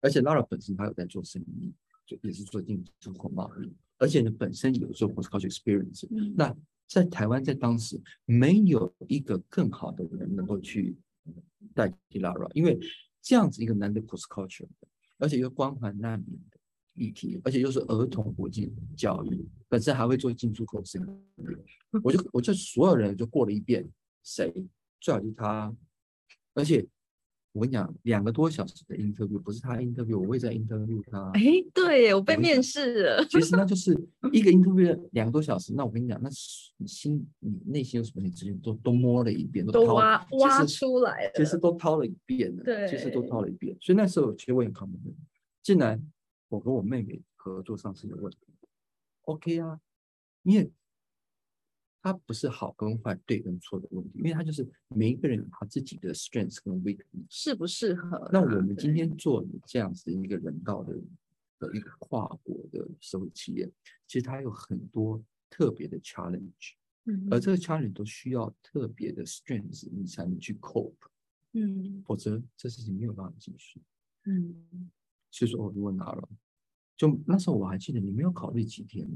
[0.00, 1.72] 而且 Lara 本身他有在做生意，
[2.06, 3.72] 就也是做进出口贸易。
[3.98, 10.96] 而且呢，本身有做 cross culture experience，那在台湾在当时没有一个更好的人能够去
[11.74, 12.80] 代替 Lara，因为
[13.22, 14.68] 这样子一个难得 cross culture，
[15.18, 16.58] 而且又关怀难民的
[16.94, 21.02] 议题，而且又是儿童国际教育，本身还会做进出口生
[21.36, 21.42] 意，
[22.02, 23.88] 我就我就所有人就过了一遍，
[24.22, 24.52] 谁
[25.00, 25.74] 最好就是他，
[26.54, 26.86] 而且。
[27.52, 31.30] 我跟你讲，两个多小时的 interview 不是他 interview，我会在 interview 他。
[31.34, 31.42] 哎，
[31.74, 33.24] 对，我被面试了。
[33.26, 33.92] 其实那就是
[34.32, 35.74] 一个 interview 两个多小时。
[35.74, 36.28] 那我跟你讲，那
[36.76, 41.32] 你心你内心有什么你直接都都摸了一遍，都挖挖出来了。
[41.34, 43.76] 其实都掏了一遍了，对，其实都掏了一遍。
[43.80, 45.14] 所以那时候其实我很 confident，
[45.62, 46.00] 既然
[46.48, 48.38] 我和我妹妹合作上是有问题
[49.22, 49.80] ，OK 啊，
[50.44, 50.70] 因为。
[52.02, 58.28] 他不是好跟坏、对跟错的问题，因为它就是每一个人有他自己的 strengths 跟 weakness，适不适合？
[58.32, 60.94] 那我们今天做这样子一个人道的
[61.58, 63.70] 的一个跨国的社会企业，
[64.06, 66.72] 其实它有很多特别的 challenge，
[67.04, 70.94] 嗯，而这个 challenge 都需要特别的 strengths，你才能去 cope，
[71.52, 73.78] 嗯，否则这事情没有办法继续，
[74.24, 74.90] 嗯，
[75.30, 76.28] 所以说我就问他了，
[76.96, 79.06] 就那时候我还记得你没有考虑几天，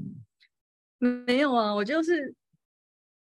[1.25, 2.35] 没有啊，我就是。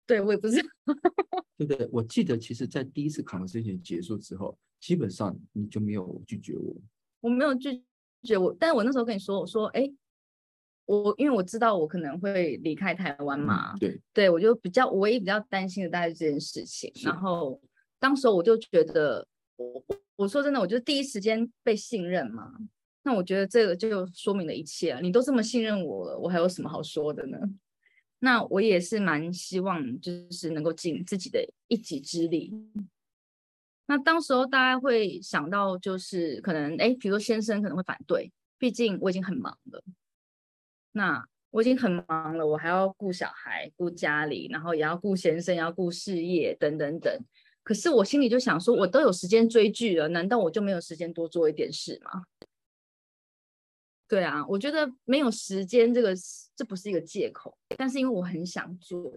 [0.07, 0.69] 对，我也不知道，
[1.57, 1.89] 对不对？
[1.93, 6.77] 我记得，其实，在第一次 conversation 结束之后，基本上你就没有拒绝我。
[7.21, 7.83] 我没有拒
[8.23, 9.91] 绝我，但是我那时候跟你说，我说，哎，
[10.87, 16.93] 我因为我知道我可能会离开台湾嘛，嗯、对，对我就比较唯一比较担心的大概是这件事情。
[17.03, 17.61] 然后
[17.99, 19.85] 当时我就觉得，我
[20.17, 22.53] 我说真的，我就第一时间被信任嘛。
[23.07, 25.01] 那我觉得这个就说明了一切啊！
[25.01, 27.39] 你都这么信任我了，我还有什么好说的呢？
[28.25, 32.51] 那我也是蛮希望，就是能够尽自己的一己之力。
[33.85, 39.85] 那当时候大家会想到，就是可能哎，比如说先生可能会反对，毕竟我已经很忙了。
[40.93, 47.13] 那我已经很忙了，我还要顾小孩、顾家里，然后也要顾先生，要顾事业等等等。
[47.63, 52.25] 可是我心里就想说，我都有时间追剧了，难道我就没有时间多做一点事吗？
[54.15, 56.15] 对啊，我觉得没有时间这个
[56.55, 59.13] 这不是一个借口，但是因为我很想做，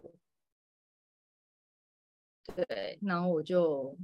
[2.56, 3.96] 对，然后我就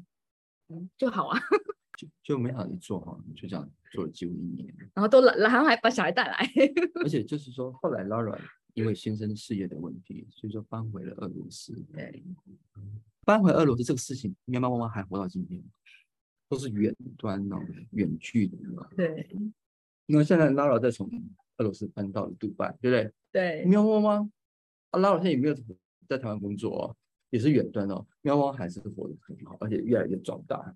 [0.67, 1.39] 嗯就好啊，
[1.97, 6.47] 就就没好意做哈，就这样做了几乎一年，然后都来，然后还把小孩带来，
[7.03, 8.39] 而且 就是说后来 Laura
[8.75, 12.23] 因为先生事业的问题，所以说搬回了俄罗斯，对，
[13.25, 15.63] 搬回俄罗斯这个事情，喵喵妈妈还活到今天，
[16.47, 17.59] 都是远端哦，
[17.93, 18.59] 远距离，
[18.95, 19.27] 对。
[20.07, 21.09] 因为现在 Lara 在从
[21.57, 23.13] 俄罗斯搬到了杜拜，对不对？
[23.31, 23.65] 对。
[23.65, 24.31] 喵汪汪，
[24.91, 25.55] 啊，Lara 现在也没有
[26.07, 26.95] 在台湾工作哦，
[27.29, 28.05] 也是远端哦。
[28.21, 30.75] 喵汪还是活得很好，而且越来越壮大。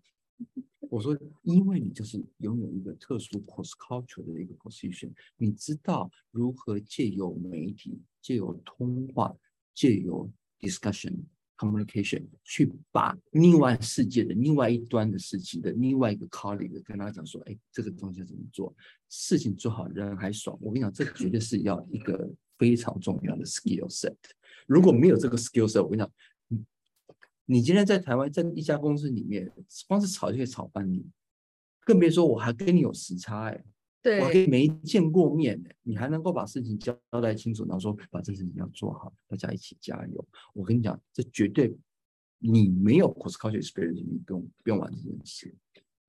[0.89, 9.35] 我说，因为你就是拥有一个特殊 cross culture 的一个 position，你知道如何借由媒体、借由通话、
[9.73, 11.13] 借由 discussion。
[11.57, 18.73] Communication 去把另外世界的另外一端的事情的另外一个 colleague 跟他讲说，哎，这个东西怎么做？
[19.09, 20.57] 事情做好人还爽。
[20.61, 24.15] 我跟你讲，这绝对是要一个非常重要的 skill set。
[24.65, 26.11] 如果没有这个 skill set，我跟你讲，
[27.45, 29.51] 你今天在台湾在一家公司里面，
[29.87, 31.05] 光是吵就可以吵翻你，
[31.85, 33.63] 更别说我还跟你有时差哎。
[34.01, 40.25] 对，我跟没见过面的，你还能够把事情交代清楚，然后说把这事情要做好，大家一起加油。
[40.53, 41.75] 我跟你讲，这绝对
[42.39, 45.53] 你没有 cross culture experience，你不用不用玩这件事。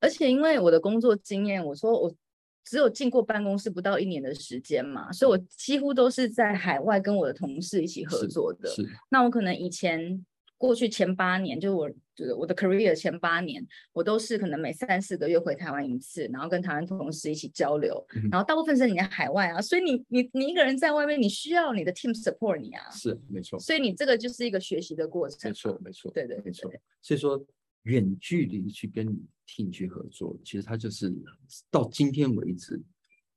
[0.01, 2.14] 而且因为我的工作经验，我说我
[2.64, 8.68] 只有进过办公室不到一年的时间嘛，所以我几乎都是在海外跟我的同事一起合作的。
[8.68, 10.24] 是，是那我可能以前。
[10.59, 27.42] 过去前八年，就是我，就是我的 career 前八年，我都是可能每三四个月回台湾一次，然后跟台湾同事一起交流，嗯、然后大部分是你在海外啊，所以你你你一个人在外面，你需要你的 team support 你啊，是没错，所以你这个就是一个学习的过程，没错没错，对对，对没错，所以说
[27.85, 29.16] 远距离去跟你
[29.47, 31.14] team 去合作，其实它就是
[31.71, 32.83] 到今天为止，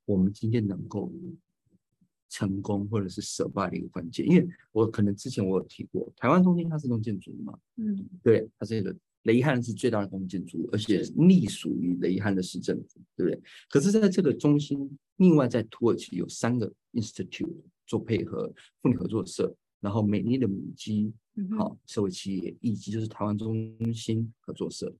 [0.06, 1.12] 我们今天能够。
[2.32, 13.42] 成功或者是失败的一个关键，因为我可能之前我有提过，台湾中心它是栋建筑嘛，嗯，对，它是一个雷汉是最大的栋建筑，而且隶属于雷汉的市政府，对不对？
[13.70, 17.54] 可是在这个中心，另外在土耳其有三个 institute
[17.86, 18.50] 做配合，
[18.82, 21.14] 妇女合作社，然后美丽的母鸡，
[21.58, 24.96] 好社会企业，以及就是台湾中心合作社。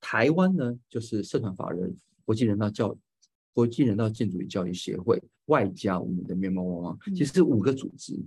[0.00, 2.98] 台湾呢，就是社团法人国际人道教
[3.52, 5.22] 国际人道建筑与教育协会。
[5.46, 8.18] 外加我们的喵喵汪汪，其实是五个组织，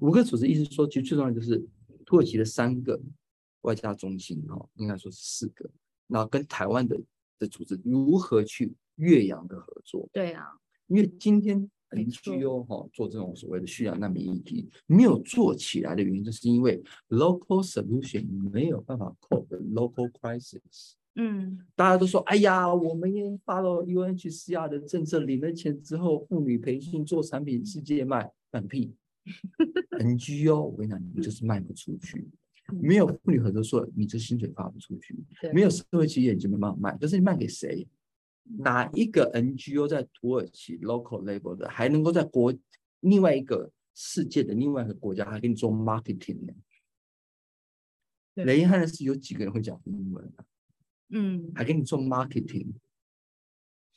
[0.00, 1.58] 五个组织意思说，其实最重要的就是
[2.04, 3.00] 土耳其的三个
[3.62, 5.68] 外交中心哈，应该说是四个，
[6.06, 7.00] 然后跟台湾的
[7.38, 10.08] 的组织如何去越洋的合作？
[10.12, 10.46] 对啊，
[10.86, 20.92] 因为今天 NGO 哈做这种所谓的叙利亚难民议题没有做起来的原因，就是因为 local solution 没有办法 cope local crisis。
[21.16, 28.94] 嗯，大家都说，哎呀，我们研发了 UNHCR 的政策，领了钱之后，妇女培训做产品，世界卖，放屁！
[29.98, 32.26] NGO，我跟你讲，你就是卖不出去，
[32.80, 35.16] 没有妇女合作社，你这薪水发不出去，
[35.52, 36.96] 没有社会企业，你就没办法卖。
[36.96, 37.86] 可是你卖给谁？
[38.58, 42.52] 哪一个 NGO 在土耳其 local level 的，还能够在国
[43.00, 46.52] 另外一个世界的另外一个国家，还给你做 marketing 呢？
[48.34, 50.44] 雷汉的是有几个人会讲英文的？
[51.12, 52.72] 嗯，还给你做 marketing，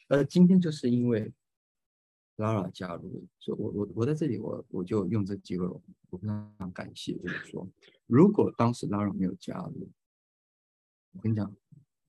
[0.07, 1.31] 呃，今天就是因为
[2.37, 5.67] Lara 加入，所以我我我在这里我，我我就用这个机会，
[6.09, 7.69] 我非常感谢，就是说，
[8.07, 9.89] 如果当时 Lara 没有加入，
[11.11, 11.55] 我跟你讲，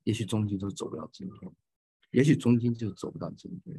[0.04, 1.52] 也许中间就走不到今天，
[2.10, 3.78] 也许中间就走不到今天。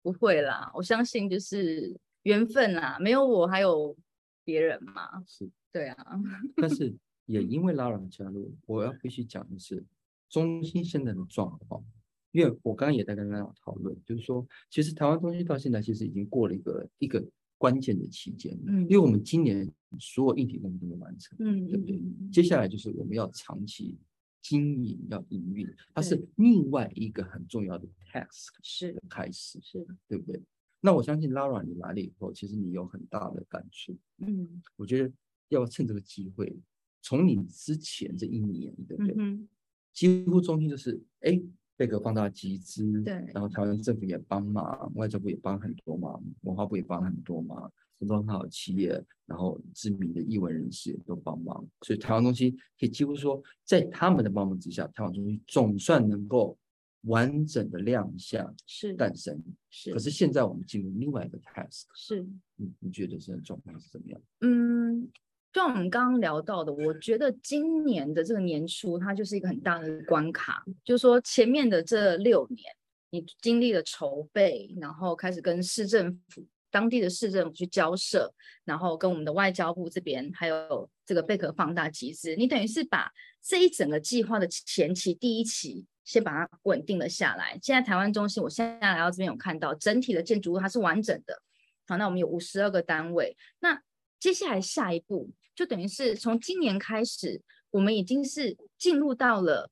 [0.00, 3.96] 不会啦，我相信就是缘分啦，没有我还有
[4.44, 6.20] 别人嘛，是，对啊，
[6.56, 6.96] 但是。
[7.32, 9.82] 也因为 Lara 加入，我要必须讲的是
[10.28, 11.82] 中心现在的状况，
[12.30, 19.66] 因为我刚刚也在跟大家讨论，就是说，其实台湾中心到现在其实已经过了一个一个关键的期间，嗯，因为我们今年
[19.98, 21.98] 所有议题工作都完成，嗯，对不对？
[22.30, 23.96] 接下来就是我们要长期
[24.42, 28.92] 经营，要营运，它是另外一个很重要的 task，是。
[28.92, 30.38] 的开始，是，对不对？
[30.80, 35.12] 那我相信 Lara 你来了以后，其实你有很大的感触，嗯，我觉得
[35.48, 36.54] 要趁这个机会。
[37.02, 39.14] 从你之前这一年，对不对？
[39.18, 39.48] 嗯、
[39.92, 41.42] 几乎中心就是，哎，
[41.76, 56.56] 贝壳放大集资，对，然后台湾政府也帮忙，外交部也帮很多忙，文化部也帮很多忙，很多很好的企业，然后知名的艺文人士也都帮忙，所以台湾中心可以几乎说，在他们的帮忙之下，台湾中心总算能够
[57.02, 59.42] 完整的亮相是诞生。
[59.70, 62.24] 是，可是现在我们进入另外一个 task，是，
[62.54, 64.20] 你你觉得现在状况是怎么样？
[64.42, 65.10] 嗯。
[65.52, 70.64] 就我们刚刚聊到的，我觉得今年的这个年初，它就是一个很大的关卡。
[70.82, 72.74] 就是说，前面的这六年，
[73.10, 78.32] 你经历了筹备，然后开始跟市政府、当地的市政府去交涉，
[78.64, 87.58] 然后跟我们的外交部这边，还有这个贝壳放大机制，你等于是把这一整个计划的前期第一期先把它稳定了下来。
[87.62, 91.42] 现在台湾中心，我现在来到这边有看到整体的建筑物它是完整的。
[91.86, 93.82] 好，那我们有五十二个单位，那
[94.18, 95.30] 接下来下一步。
[95.54, 99.70] 就等于是从今年开始，我们已经是进入到了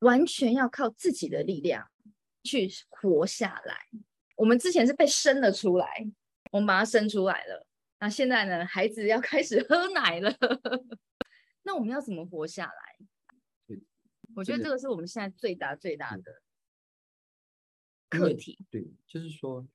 [0.00, 1.90] 完全要靠自己的力量
[2.44, 3.76] 去活下来。
[4.36, 6.06] 我们之前是被生了出来，
[6.52, 7.66] 我们把它生出来了。
[8.00, 10.32] 那现在呢，孩子要开始 喝奶了，
[11.64, 13.76] 那我们要怎么活下来？
[14.36, 16.40] 我觉得这个是我们现在最大最大的
[18.08, 18.56] 课题。
[18.70, 19.66] 对，就是说，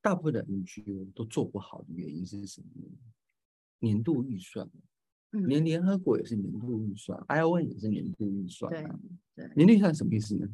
[0.00, 2.68] 大部分的 NGO 都做不好的原因是什么？
[3.80, 4.70] 年度预算，
[5.30, 9.00] 连联合国也是年度预算，ION 也是年度预算啊。
[9.34, 10.48] 对，对，年度预算什么意思呢？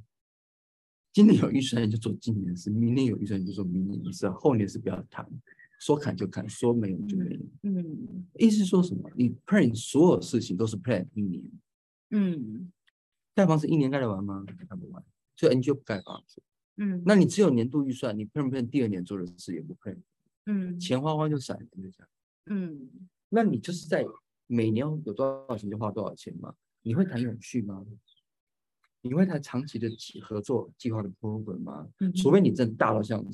[1.13, 5.27] 今年有预算就做今年的事，明年有预算就做明年的事，后年是不要谈，
[5.81, 7.41] 说砍就砍，说没有就没有。
[7.63, 9.11] 嗯，意思说什么？
[9.17, 11.43] 你 plan 所有事情都是 plan 一年。
[12.11, 12.71] 嗯，
[13.35, 14.45] 盖房子一年盖得完吗？
[14.47, 15.03] 盖不完，
[15.37, 16.43] 所以 NGO 不盖房子。
[16.77, 19.97] 嗯，那你只有年度预算，你 plan 不 plan 第二年做的事也不 plan。
[20.45, 22.09] 嗯，钱花花就散，就这样。
[22.47, 22.91] 嗯。
[23.29, 24.05] 那你就是在
[24.47, 26.55] 每年有多少钱就花多少钱吗？
[26.83, 27.85] 你会谈永续吗？
[29.03, 29.89] 你会谈长期的
[30.23, 31.89] 合作计划的 program 吗？
[32.01, 33.25] 嗯、除非你真的大到像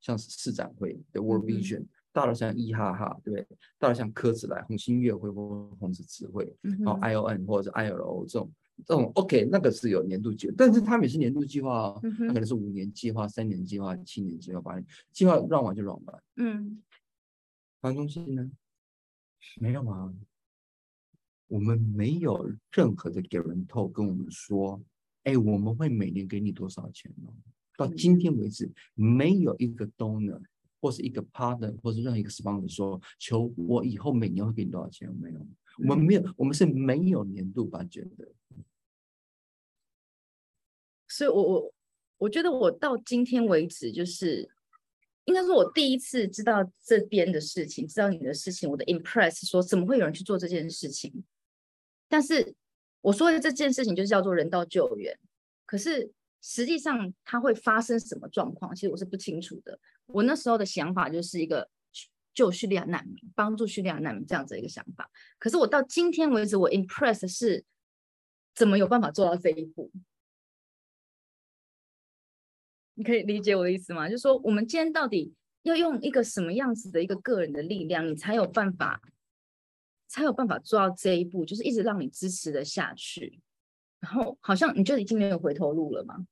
[0.00, 3.58] 像市展会的 World Vision，、嗯、大到像一哈哈，对不对？
[3.78, 8.52] 大到像科子来红星月会或红十字会，嗯、然后 ION 或者是 ILO 这种
[8.86, 16.22] 这种 OK，那个是有年度计划，但是他们也是年度计划哦，嗯、那可能是五年计划、三年计划、七年计划、八年计划，run 完就 run 完。
[16.36, 16.82] 嗯，
[17.80, 18.50] 环中心呢？
[19.56, 20.12] 没有啊，
[21.48, 24.80] 我们没有任何的 guarantor 跟我们说，
[25.24, 27.32] 哎，我们会每年给你多少钱呢？
[27.76, 30.40] 到今天为止，没有一个 donor
[30.80, 35.12] 或是一个 partner 或是任何一个 sponsor 说，求我以后每年会给你多少钱？
[35.16, 35.46] 没有，
[35.78, 38.28] 我们没有，我们是没有年度 budget 的。
[41.08, 41.74] 所以我我
[42.18, 44.50] 我觉得我到今天为止就是。
[45.30, 51.22] 应该是我第一次知道这边的事情，知道你的事情，我的 impress 说怎么会有人去做这件事情？
[52.08, 52.52] 但是
[53.00, 55.16] 我说的这件事情就是叫做人道救援，
[55.64, 56.10] 可是
[56.42, 59.78] 实际上它会发生什么状况，其实我是不清楚的。
[60.06, 61.70] 我那时候的想法就是一个
[62.34, 65.08] 救叙利亚难民，帮助叙利亚难民这样子一个想法。
[65.38, 67.64] 可是我到今天为止，我 impress 是
[68.54, 69.92] 怎么有办法做到这一步？
[73.00, 74.06] 你可以理解我的意思吗？
[74.10, 75.32] 就是说，我们今天到底
[75.62, 79.00] 要用一个什么样子的一个个人的力量，你才有办法，
[80.06, 83.40] 才有办法做到这一步，就是一直让你支持的下去。
[84.00, 86.26] 然后，好像你就已经没有回头路了吗？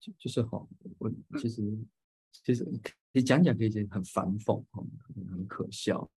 [0.00, 0.66] 就就是好，
[0.96, 1.62] 我其实
[2.32, 2.66] 其实
[3.12, 4.64] 你讲讲可以很反讽，
[5.12, 6.10] 很可笑，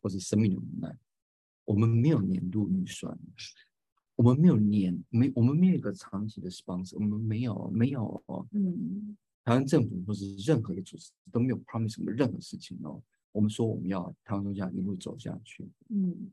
[0.00, 0.96] 或是生命的无奈。
[1.66, 3.18] 我们没有年度预算。
[4.18, 13.00] 我们没有年没，我们没有一个长期的 sponsor，我们没有没有哦，嗯，台湾政府或是任何的组织都没有 promise 什么任何事情哦。
[13.30, 16.32] 我们说我们要台湾中心一路走下去，嗯，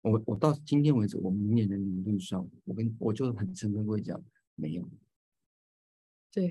[0.00, 4.18] 我我到今天为止，我们明年的年度上，我跟我就很诚恳会讲，
[4.54, 4.88] 没有，
[6.32, 6.50] 对，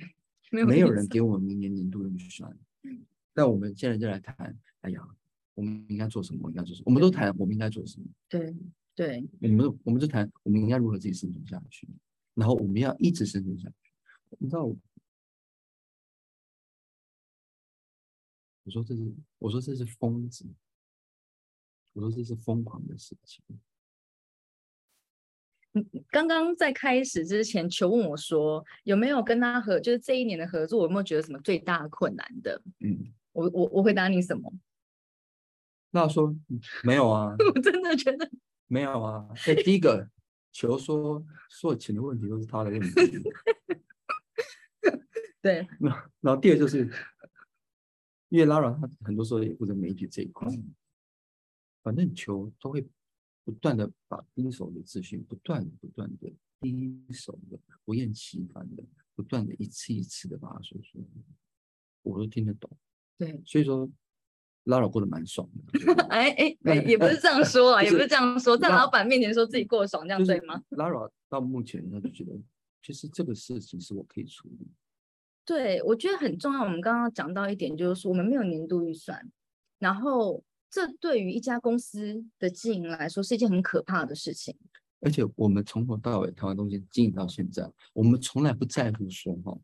[0.51, 3.03] 没有没有人给我们明年年度的预算，嗯，
[3.33, 5.01] 那我们现在就来谈，哎呀，
[5.55, 6.47] 我们应该做什么？
[6.51, 6.83] 应该做什么？
[6.85, 8.05] 我们都谈，我们应该做什么？
[8.29, 8.55] 对。
[8.95, 11.87] 对，我们我们就谈，我们应该如何自己生存下去，
[12.35, 13.75] 然后我们要一直生存下去。
[14.37, 14.77] 你知道我，
[18.63, 20.45] 我说这是，我说这是疯子，
[21.93, 23.43] 我说这是疯狂的事情。
[26.11, 32.61] 刚刚在开始之前，求问我说有没有跟他合，就是这一年的合作，我有没有觉得什么最大的困难的？
[32.79, 34.53] 嗯，我我我回答你什么？
[35.89, 36.35] 那说
[36.83, 38.29] 没有啊， 我真的觉得。
[38.73, 40.09] 没有啊，哎，第一 个
[40.51, 42.91] 球说所有钱的问题都是他的问题，
[45.43, 45.67] 对。
[45.79, 45.89] 那
[46.21, 46.89] 然后第二就是，
[48.29, 50.49] 因为 Lara 他很多时候也负责媒体这一块，
[51.83, 52.83] 反正球都会
[53.43, 61.05] 不断的把第一手的资讯，不断不断的第一手的不厌其烦的，不断的一次一次的把它说出来，
[62.01, 62.75] 我都听得懂。
[63.19, 63.87] 对，所以说。
[64.65, 72.31] Lara 过得蛮爽的， 哎哎哎，也不是这样 说啊，也不是这样说，在老板面前说自己过得爽，这样对吗？Lara 到目前他就觉得，
[72.81, 74.67] 其实这个事情是我可以处理。
[75.45, 76.63] 对，我觉得很重要。
[76.63, 79.29] 我们刚刚讲到一点，就是说我们没有年度预算，
[79.79, 84.55] 然后这对于一家公司的经营来说是一件很可怕的事情。
[85.01, 89.57] 而且我们从头到尾台湾东西经营到现在，我们从来不在乎说哈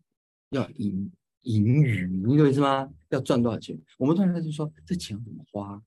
[0.49, 1.09] 要赢。
[1.41, 2.89] 盈余，你有意思吗？
[3.09, 3.79] 要赚多少钱？
[3.97, 5.81] 我们突然就说，这钱怎么花？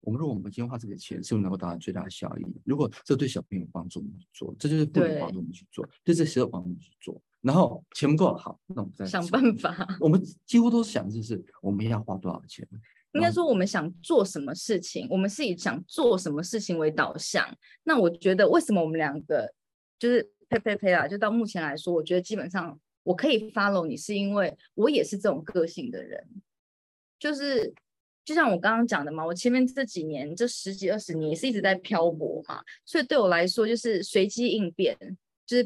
[0.00, 2.46] 我们说，我们今天花这个钱，是不是能够达到最大的效益？
[2.64, 7.20] 如果这对小朋友有帮助，我们去做；这就是父母帮助，我们去做；对这些有帮助，我们去做。
[7.40, 9.86] 然后钱不够好，那我们再想办法。
[10.00, 12.66] 我们几乎都想就是我们要花多少钱？
[13.12, 17.46] 应该说，我们想做什么事情，我们是以想做什么事情为导向。
[17.82, 19.52] 那我觉得，为什么我们两个
[19.98, 21.08] 就是呸呸呸啊？
[21.08, 22.78] 就到目前来说，我觉得基本上。
[23.08, 26.22] 我可以 follow 你，是因为我也是这种个性的人，
[27.18, 27.72] 就是
[28.22, 34.94] 就像我刚刚讲的嘛，我前面这几年这十几二十年也是一直在漂泊嘛，所以对我来说就是随机应变，
[35.46, 35.64] 就是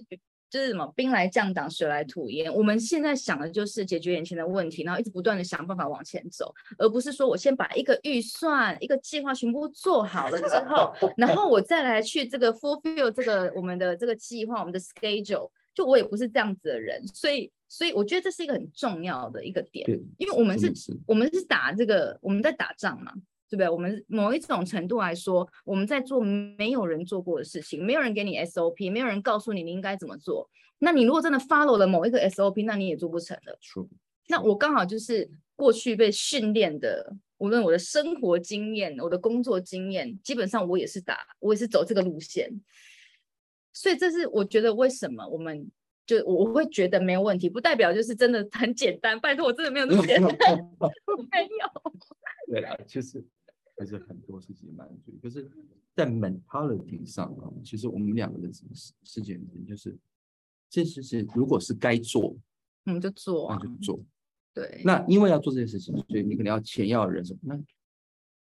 [0.48, 2.54] 就是什么兵来将挡，水来土掩。
[2.54, 15.50] 我们现在想的就是解决眼前的问题，然后一直不断的想办法往前走，而不是说我先把一个预算、一个计划全部做好了之后，然后我再来去这个 fulfill 这个我们的这个计划、我们的 schedule。
[15.74, 23.12] 就我也不是这样子的人，所以所以我觉得这是一个很重要的一个点，因为我们是，是我们是打这个我们在打仗嘛，
[23.48, 23.68] 对不对？
[23.68, 30.48] 我们某一种程度来说，我们在做没有人做过的事情，没有人给你 SOP，没有人告诉你你应该怎么做。
[30.78, 33.58] 那你如果真的 follow 了某一个 SOP，那你也做不成的。
[34.28, 42.50] 那我刚好就是过去被训练的，无论我的生活经验、我的工作经验，基本上我也是打，我也是走这个路线。
[43.72, 45.70] 所以这是我觉得为什么我们
[46.04, 49.18] 就我会觉得没有问题，不代表就是真的很简单。
[49.20, 51.92] 拜托，我真的没有那么简单，没有。
[52.52, 53.24] 对啦，其实
[53.78, 55.18] 还是很多事情蛮注意。
[55.22, 55.48] 可是，
[55.94, 58.64] 在 mentality 上啊，其实我们两个的事
[59.04, 59.96] 事情就是，
[60.68, 62.36] 这事情如果是该做，
[62.84, 64.04] 我们就做，那就做。
[64.52, 64.82] 对。
[64.84, 67.58] 那因为要做这件事情，所以你可能要钱，要人什么那。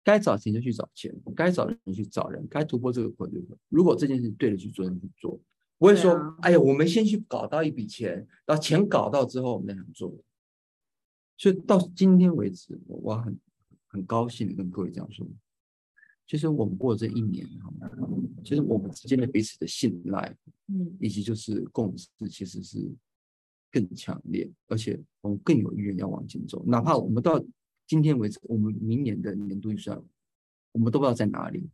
[0.08, 3.38] 该找钱就去找钱，该找人去找人，该突破这个困就
[3.68, 5.38] 如果这件事对的去做就去做，
[5.76, 10.16] 不会说，啊、哎呀，我们先去搞到一笔钱，把钱搞到之后我们再想做。
[11.36, 13.38] 所以到今天为止，我很
[13.88, 15.28] 很高兴跟各位这样说，
[16.26, 17.46] 其实我们过这一年，
[18.42, 20.34] 其实我们之间的彼此的信赖，
[20.68, 22.90] 嗯，以及就是共识，其实是
[23.70, 27.44] 更强烈，而且我们更有意愿要往前走，哪怕我们到。
[27.88, 30.00] 今天为止，我们明年的年度预算，
[30.72, 31.68] 我们都不知道在哪里。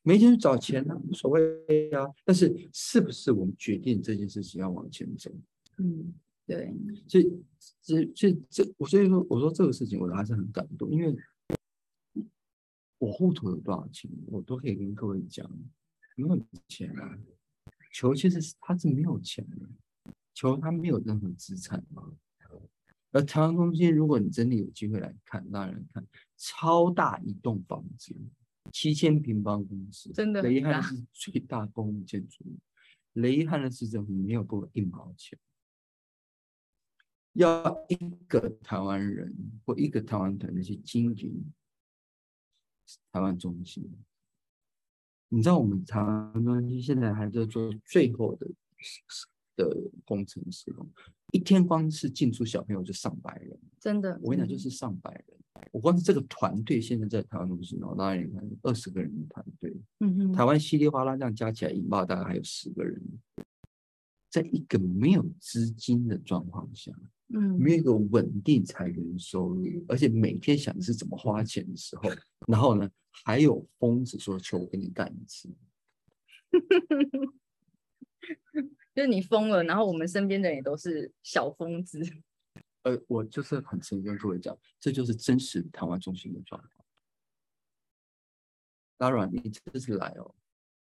[0.00, 2.08] 没钱去找钱呢、啊，无所谓啊。
[2.24, 5.30] 但是，是不是我们决定这件事情要往前走？
[5.76, 6.14] 嗯，
[6.46, 6.74] 对。
[7.06, 7.42] 所以，
[7.82, 11.14] 这、这、这，我所以说，我说这个事情，我还是很感动，因为
[12.96, 15.48] 我户头有多少钱，我都可以跟各位讲。
[16.16, 16.38] 没有
[16.68, 17.18] 钱啊，
[17.92, 19.56] 球其实是他是没有钱的，
[20.34, 22.10] 球他没有任何资产嘛。
[23.12, 26.04] 而台湾中心，如果你真的有机会来看，让人看
[26.36, 28.16] 超大一栋房子，
[28.72, 30.42] 七千平方公尺，真的。
[30.42, 32.44] 雷汉是 最大公务建筑，
[33.12, 35.38] 雷汉的市政府没有拨一毛钱，
[37.34, 37.94] 要一
[38.26, 39.34] 个台湾人
[39.66, 41.52] 或一个台湾团队去经营
[43.12, 43.90] 台湾中心。
[45.28, 48.46] 你知道我们台湾中心现在还在做最后的
[49.56, 50.70] 的工程师
[51.32, 54.18] 一天光是进出小朋友就上百人，真的。
[54.22, 55.24] 我跟你讲，就是上百人。
[55.72, 59.74] 我光是这个团队现在在台湾中心哦，大概你看二十个人的团队。
[60.00, 60.32] 嗯哼。
[60.32, 63.02] 台湾稀里哗啦这样加起来，引爆大概还有十个人。
[64.30, 66.90] 在一个没有资金的状况下，
[67.34, 72.10] 嗯，没有一个稳定财源收入，而且每天想的是怎么花钱的时候，
[72.48, 72.90] 然后呢，
[73.24, 75.48] 还有疯子说求我跟你干一次。
[78.94, 82.00] 就是你疯了，然后我们身边的人也都是小疯子。
[82.82, 86.86] 呃，我就是很诚心跟各位讲，这就是真实台湾中心的状况。
[88.98, 90.34] Lara，你这次来哦，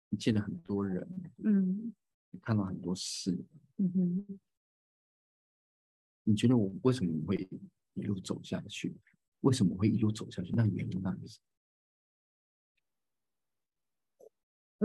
[0.09, 1.07] 你见了很多人，
[1.45, 1.93] 嗯，
[2.31, 3.45] 你看到很多事，
[3.79, 4.41] 嗯哼。
[6.25, 7.49] 你觉得我为什么会
[7.95, 8.97] 一路走下去？
[9.41, 10.53] 为什么会一路走下去？
[10.55, 11.41] 那原因到底是？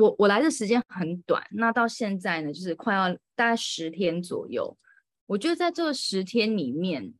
[0.01, 4.77] 我我来的时间很短，那到现在呢，就是快要大概十天左右。
[5.25, 7.13] 我觉得在这十天里面，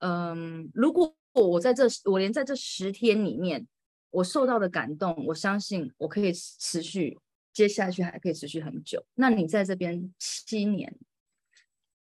[0.00, 3.66] 嗯，如果我在这，我连在这十天里面，
[4.10, 7.18] 我受到的感动，我相信我可以持续，
[7.52, 9.04] 接下去还可以持续很久。
[9.14, 10.94] 那你在这边七年，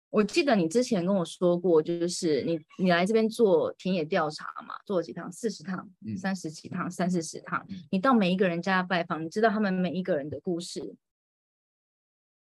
[0.10, 10.96] 我记得你之前跟我说过，就是你你来这边做田野调查嘛，做了几趟，四十趟、三十几趟、三四十趟，你到每一个人家拜访，你知道他们每一个人的故事，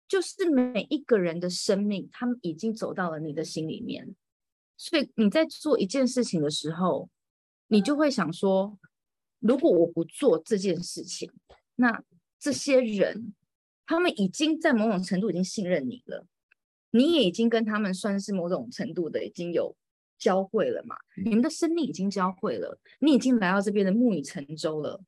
[0.06, 4.14] 就是每一个人的生命，他们已经走到了你的心里面。
[4.76, 7.08] 所以你在做一件事情的时候，
[7.68, 8.78] 你就会想说，
[9.40, 11.32] 如果我不做这件事情，
[11.76, 12.04] 那
[12.38, 13.34] 这些人
[13.86, 16.26] 他们已经在某种程度已经信任你了，
[16.90, 19.74] 你也已经跟他们算是某种程度的已经有
[20.18, 20.96] 交汇了嘛？
[21.24, 25.00] 你们的生命已经交汇了，你已经来到这边的木已成舟了。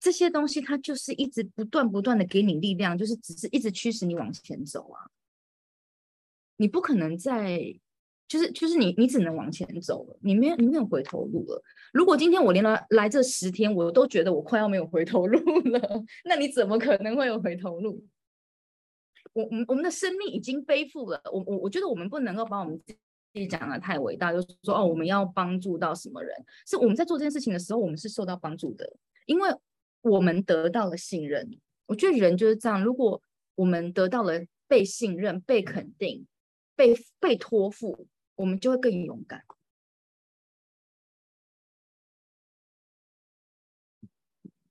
[0.00, 5.10] 这些东西它就是一直不断不断的给你力量，就是只是一直驱使你往前走啊。
[6.56, 7.78] 你不可能再。
[8.26, 11.62] 就是就是你你只能往前走了，你没有你没有回头路了。
[11.92, 15.38] 如果今天我连来来这十天，我都觉得我快要没有回头路
[15.68, 18.02] 了， 那你怎么可能会有回头路？
[19.34, 22.96] 我我们我们的生命已经背负了，我我我觉得我们不能够把我们自
[23.34, 26.34] 己讲得太伟大，就是说哦，我们要帮助到什么人？
[26.66, 29.50] 是我们在做这件事情的时候，我们是受到帮助的，因为
[30.00, 31.60] 我们得到了信任。
[31.86, 33.22] 我觉得人就是这样，如果
[33.54, 36.26] 我们得到了被信任、被肯定、
[36.74, 38.08] 被被托付。
[38.36, 39.44] 我们就会更勇敢。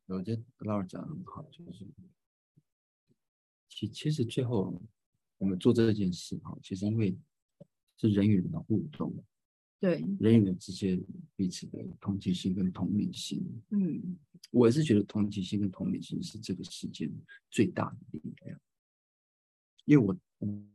[0.07, 1.86] 我觉得老师讲的很好，就是
[3.88, 4.81] 其其实最后
[5.38, 7.17] 我们做这件事哈，其实因为
[7.97, 9.13] 是人与人的互动，
[9.79, 11.01] 对人与人之间
[11.36, 13.43] 彼此的同情心跟同理心。
[13.69, 14.17] 嗯，
[14.51, 17.09] 我也是觉得同情心跟同理心是这个世界
[17.51, 18.59] 最大的力量，
[19.86, 20.69] 因为我嗯。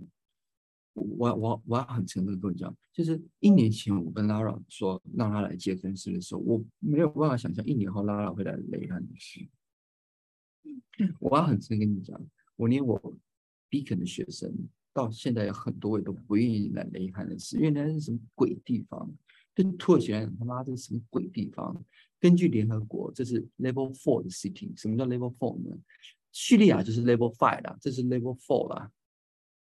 [0.95, 9.49] 我我我要很诚恳的跟你讲，就是一年前我跟 Lara 说让他来接更事的时候，我没有办法想象一年后 Lara 会来雷汉的事。
[11.21, 12.21] 我要很诚恳跟你讲，
[12.59, 13.01] 我连我
[13.71, 14.53] Beacon 的学生
[14.93, 19.09] 到现在有很多位都不愿意来雷汉的是，因为那是什么鬼地方？
[19.55, 21.85] 跟土耳其人他妈这是什么鬼地方？
[22.19, 24.77] 根据联合国，这是 Level Four 的 city。
[24.77, 25.79] 什么叫 Level Four 呢？
[26.33, 28.91] 叙利亚就是 Level Five 啦，这是 Level Four 啦。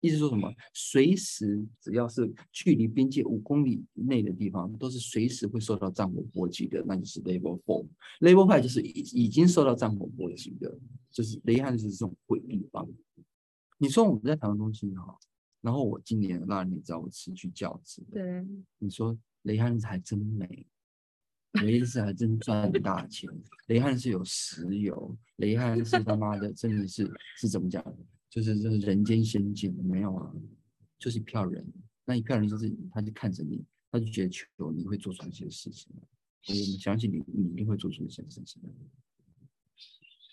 [0.07, 0.48] 意思说什么？
[0.72, 7.86] 随时只要是距离边界五公里内的地方，都是随时会受到战火波及的，那就是 Level Four。
[8.20, 10.78] Level Five 就是已已经受到战火波及的，
[11.11, 12.88] 就是雷汉就是这种鬼地方。
[13.78, 15.14] 你说我们在台湾中心哈，
[15.61, 18.46] 然后我今年那你知道我辞去教职，对，
[18.78, 20.66] 你说雷汉还真美，
[21.64, 23.28] 雷汉还真赚大钱，
[23.66, 27.84] 雷汉是有石油，雷汉是他妈的真的是是怎么讲？
[28.37, 30.30] 就是这是人间仙境没有啊，
[30.99, 31.66] 就是一票人，
[32.05, 35.91] 那一票人就是他就看着你，他就觉得求你会做出一些事情，
[36.43, 38.61] 所以我们相信你，你一定会做出一些事情。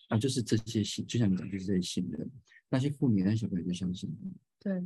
[0.10, 2.30] 啊，就是这些信，就像你讲，就是这些信任，
[2.68, 4.34] 那些妇女、那些小朋友就相信你。
[4.60, 4.84] 对，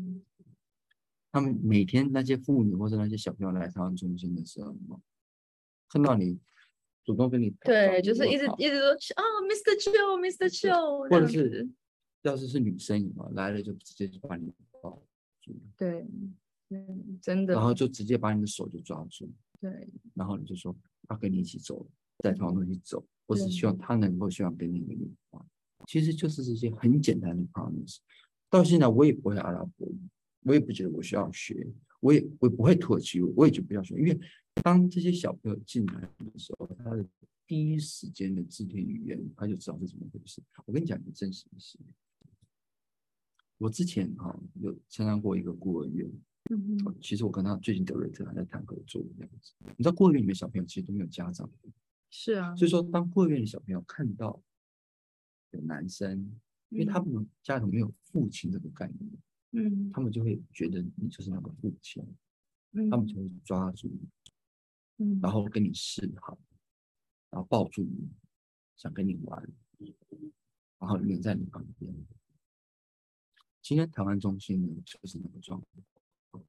[1.31, 4.77] 他们每天那些妇女或者那些小朋友来台湾中心的时候，
[5.89, 6.37] 看到你
[7.03, 9.75] 主动跟你，对，就是一直一直说啊，Mr.
[9.81, 10.47] Chiu，Mr.
[10.47, 11.67] Chiu，或者是。
[12.27, 14.51] 要是是女生嘛，来了就直接就把你
[14.81, 15.01] 抱
[15.41, 16.05] 住，对，
[16.69, 20.75] 嗯，真的，然后就直接把你的手就抓住，对，然后你就说
[21.09, 21.87] 要跟你一起走，
[22.19, 25.45] 带他们一起走，我只希望他能够希望跟你一起玩，
[25.87, 27.97] 其实就是这些很简单的 promise。
[28.49, 29.99] 到现在我也不会阿拉伯语，
[30.43, 31.67] 我也不觉得我需要学，
[31.99, 34.19] 我也我也不会土耳其语，我也就不要学，因为
[34.63, 37.05] 当这些小朋友进来的时候，他的
[37.45, 40.41] 第一时间的肢体语言他就知道是怎么回事。
[40.65, 41.77] 我跟你讲一个真实的事。
[43.57, 46.09] 我之前哈、哦、有参加过一个孤儿院，
[47.01, 49.53] 其实我跟他最近德瑞特还在谈合作这样子。
[49.75, 51.49] 你知道孤儿院里面小朋友其实都没有家长，
[52.09, 54.41] 是啊，所以说当孤儿院的小朋友看到
[55.51, 56.39] 有男生，
[56.69, 59.11] 因为他们家里没有父亲这个概念，
[59.51, 62.03] 嗯，他们就会觉得你就是那个父亲，
[62.73, 64.07] 嗯，他们就会抓住你，
[64.97, 66.37] 嗯，然后跟你示好，
[67.31, 68.07] 然后抱住你，
[68.75, 69.49] 想跟你玩，
[70.79, 71.91] 然后黏在你旁边。
[73.67, 75.61] 今天台湾中心呢，就是那个状
[76.31, 76.45] 况。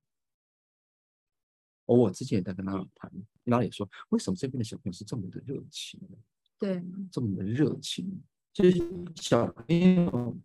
[1.85, 3.11] 我之前也在跟他谈，
[3.45, 6.01] 他也说，为什么这边的小朋友是这么的热情？
[6.61, 8.79] 对，这么的热情，就是
[9.17, 10.37] 小朋友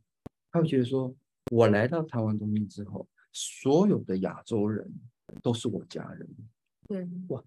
[0.50, 1.16] 他会觉得说，
[1.52, 4.92] 我来到台湾中心之后，所有的亚洲人
[5.44, 6.28] 都是我家人。
[6.88, 7.44] 对，哇，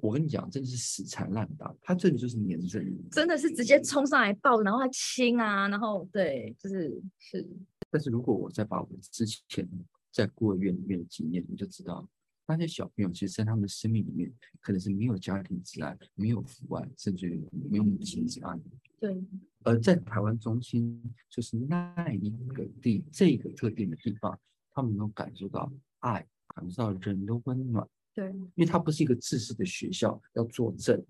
[0.00, 7.46] 我跟你讲，真的是死缠烂打，他这里就是黏着你，真的是直接冲上来抱，然后他亲啊，然后对，就是是。
[7.90, 9.68] 但是如果我再把我之前
[10.10, 12.08] 在孤儿院里面的经验，你就知道，
[12.46, 17.40] 那些小朋友其实，在他们的生命里面，可能是没有家庭之爱，没有父爱，甚至于
[17.70, 18.58] 没有母亲之爱。
[18.98, 19.22] 对。
[19.64, 21.00] 而在台湾中心，
[21.30, 24.36] 就是那一个地，这个特定的地方，
[24.72, 27.86] 他们能感受到爱，感受到人的温暖。
[28.14, 28.28] 对。
[28.30, 31.04] 因为它不是一个自私的学校，要作证、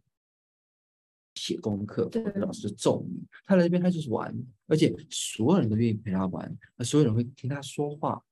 [1.34, 3.22] 写功课，老师揍你。
[3.44, 4.34] 他来这边，他就是玩，
[4.66, 8.22] 而且所有人都愿意陪他玩，而所有人会听他说话。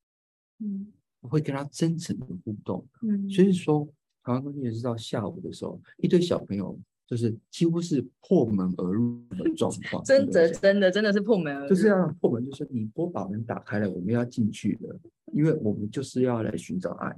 [0.59, 0.93] 嗯。
[1.23, 3.87] 我会跟他真诚的互动，嗯，所以说，
[4.25, 14.99] 台湾中心也是到下午的时候，一堆小朋友就是几乎是破门而入的状况， 真的真的真的是破门而入，就是要破门，就是你不把门打开了，我们要进去的，
[15.35, 17.15] 因为我们就是要来寻找爱，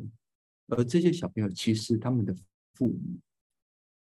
[0.68, 2.34] 而这些小朋友其实他们的
[2.74, 3.18] 父母，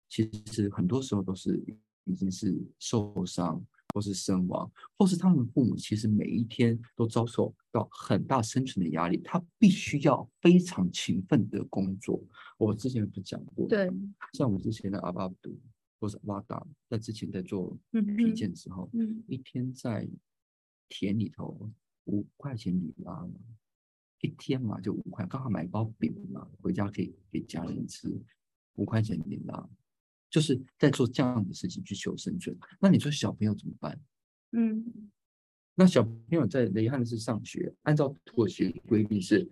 [0.09, 1.61] 其实很多时候都是
[2.05, 3.65] 已经是受伤。
[3.93, 12.23] 或是身亡，或是他们父母其实每一天都遭受到很大生存的压力，他必须要非常勤奋的工作。
[12.57, 13.91] 我之前不讲过，对，
[14.31, 15.59] 像我之前的阿巴杜
[15.99, 20.07] 或是瓦达，在之前在做皮件之后，嗯，嗯，一天在
[20.87, 21.69] 田里头
[22.05, 23.27] 五块钱里拉，
[24.21, 28.09] 一天嘛就五块，刚好买一包饼嘛，回家可以给家人吃，
[28.75, 29.69] 五块钱饼啊。
[30.29, 32.57] 就是在做这样的事情去求生存。
[32.79, 33.99] 那你说小朋友怎么办？
[34.51, 35.11] 嗯，
[35.75, 39.51] 那小朋友在雷汉是上学，按照土耳其规定是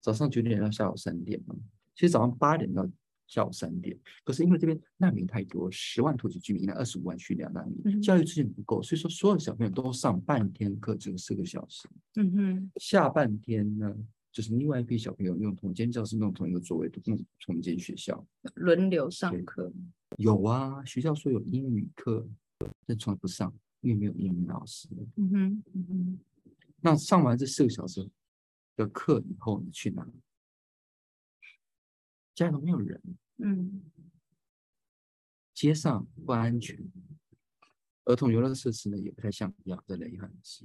[0.00, 1.56] 早上九点到下午三点嘛。
[1.94, 2.86] 其实早上八点到
[3.28, 11.86] 下午三点，可是因为这边难民太多，十万土耳其居民，那二十五万叙利亚难民，教育资源不够，所以说所有小朋友都上半天课，只有四个小时。
[12.16, 13.94] 嗯哼，下半天呢？
[14.30, 19.72] 就是另外一批小朋友用同间教室，用同一个座位，都用同一间学校轮流上课。
[20.16, 22.26] 有啊，学校说有英语课，
[22.86, 24.88] 但从来不上，因为没有英语老师。
[25.16, 26.18] 嗯哼，嗯哼。
[26.80, 28.08] 那上完这四个小时
[28.76, 30.06] 的课以后，你去哪？
[32.38, 33.02] 家里都没有人。
[33.38, 33.82] 嗯。
[35.52, 36.78] 街上不安全，
[38.04, 40.64] 儿童游乐设施呢也不太像样，在雷汉市。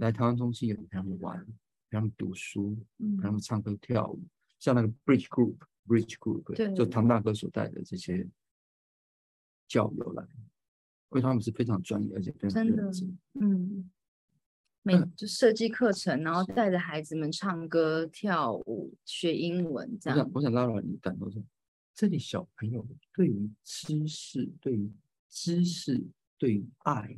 [0.00, 1.46] 来台湾中心也陪他们玩。
[1.88, 4.30] 陪他们读书，陪他们唱歌跳舞，嗯、
[4.60, 8.28] 像那个 Bridge Group，Bridge Group，对就唐大哥所带的这些
[9.66, 13.90] 教友来，因为他们是非常专业而且非常认真，嗯，
[14.82, 20.18] 每就设计课程，然后带着孩子们唱歌跳舞学英文，这样。
[20.18, 21.42] 我想，我想拉拉你感受说，
[21.94, 24.90] 这里小朋友对于知识、对于
[25.28, 26.02] 知识、
[26.38, 27.16] 对于爱、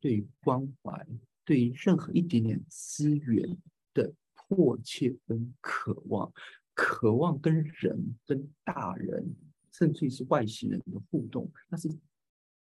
[0.00, 1.06] 对于关怀、
[1.44, 3.56] 对于任何一点点资源。
[3.92, 6.32] 的迫切跟渴望，
[6.74, 9.34] 渴望跟人、跟大人，
[9.72, 11.88] 甚至于是外星人的互动，那是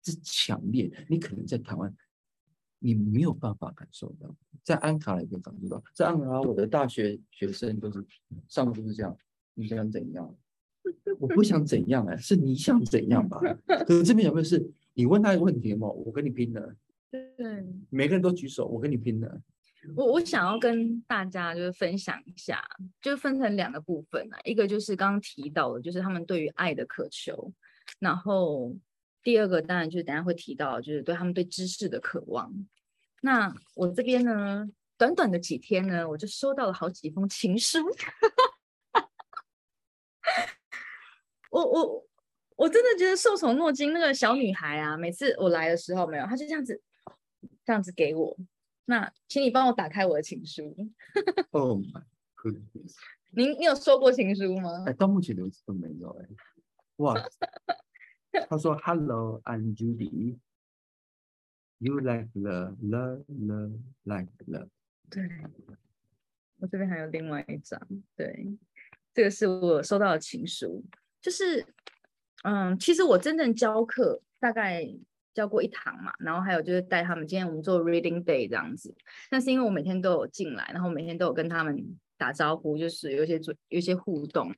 [0.05, 0.89] 是强烈。
[1.09, 1.93] 你可能在台湾，
[2.79, 5.83] 你没有办法感受到，在安卡拉也可以感受到。
[5.95, 8.05] 在安卡拉，我的大学学生都是
[8.49, 9.17] 上课都是这样，
[9.55, 10.35] 你想怎样？
[11.19, 13.41] 我不想怎样哎，是你想怎样吧？
[13.87, 16.77] 可是这边有没有是，你问他一个问题嘛，我跟你拼了。
[17.11, 19.41] 对，每个人都举手，我跟你拼了。
[19.95, 22.61] 我我想要跟大家就是分享一下，
[23.01, 27.53] 就分成两个部分啊，一个就是刚刚提到的，就是他们对于爱的渴求，
[28.01, 28.77] 然后
[29.27, 32.49] 第二个当然就是等下会提到，就是对他们对知识的渴望。
[33.23, 34.65] 那我这边呢，
[34.97, 37.81] 短短的几天呢，我就收到了好几封情书。
[41.51, 42.07] 我我
[42.55, 46.81] 我真的觉得受宠若惊，那个小女孩啊，每次我来的时候没有，她就这样子
[47.65, 48.39] 这样子给我。
[48.85, 50.73] 那，请你帮我打开我的情书。
[51.51, 52.05] 哦，my
[52.37, 52.95] goodness！
[53.31, 54.85] 您，你有收过情书吗？
[54.87, 56.29] 哎，到目前为止都没有哎。
[56.99, 57.21] 哇，
[58.49, 60.39] 他说：“Hello，I'm Judy.
[61.79, 64.69] You like love, love, love, like love。”
[65.11, 65.29] 对，
[66.59, 67.81] 我这边还有另外一张。
[68.17, 68.57] 对，
[69.15, 70.85] 这个是我收到的情书。
[71.21, 71.67] 就是，
[72.45, 74.97] 嗯，其实我真正教课大概。
[75.37, 77.27] 教过一堂嘛，然后还有就是带他们。
[77.27, 78.97] 今天我们做 reading day 这样子，
[79.29, 84.51] 但是因为我每天都有进来，然后每天都有跟他们打招呼，就是有些做有些互动，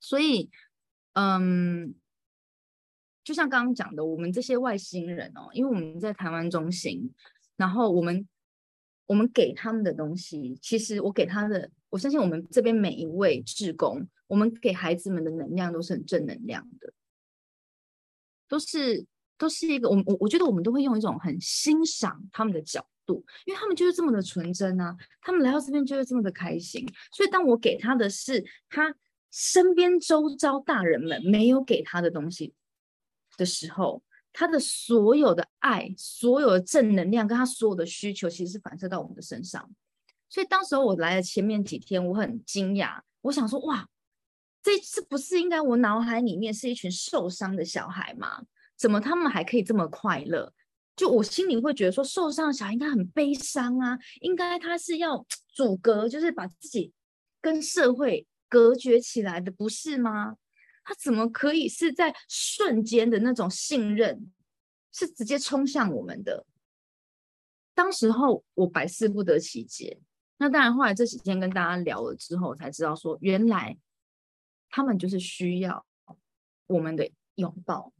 [0.00, 0.50] 所以
[1.12, 1.94] 嗯，
[3.24, 7.12] 就像刚刚讲的，我们这些外星人哦，因为我们在台湾中心，
[7.56, 8.28] 然后我们
[9.06, 16.92] 我们给他们的东西，其实我给他的，我相信我们这边每一位志工，我们给孩子们的能量都是很正能量的，
[18.48, 19.06] 都是。
[19.38, 26.86] 都是一个我我我觉得我们都会用一种很欣赏他们的角度，因为他们就是这么的纯真啊，他们来到这边就是这么的开心。
[27.10, 28.94] 所以当我给他的是他
[29.32, 32.54] 身边周遭大人们没有给他的东西
[33.36, 34.02] 的时候，
[34.32, 39.70] 他的所有的爱、所有的正能量跟他所有的需求，其实是反射到我们的身上。
[40.28, 43.86] 所以当时候我来了前面几天，我很惊讶，我想说哇，
[44.62, 48.44] 这这不是应该我脑海里面是一群受伤的小孩吗？
[48.78, 50.52] 怎么他们还可以这么快乐？
[50.96, 55.24] 就我心里会觉得说，受伤的小孩应该很悲伤啊，应该他是要
[55.54, 56.92] 阻隔，就是把自己
[57.40, 60.36] 跟社会隔绝起来的，不是吗？
[60.84, 64.30] 他怎么可以是在瞬间的那种信任，
[64.92, 66.46] 是直接冲向我们的？
[67.74, 70.00] 当时候我百思不得其解。
[70.38, 73.78] 那当然，后来这几天跟大家聊了之后，才知道说，原来
[74.68, 75.86] 他们就是需要
[76.66, 77.92] 我们的拥抱。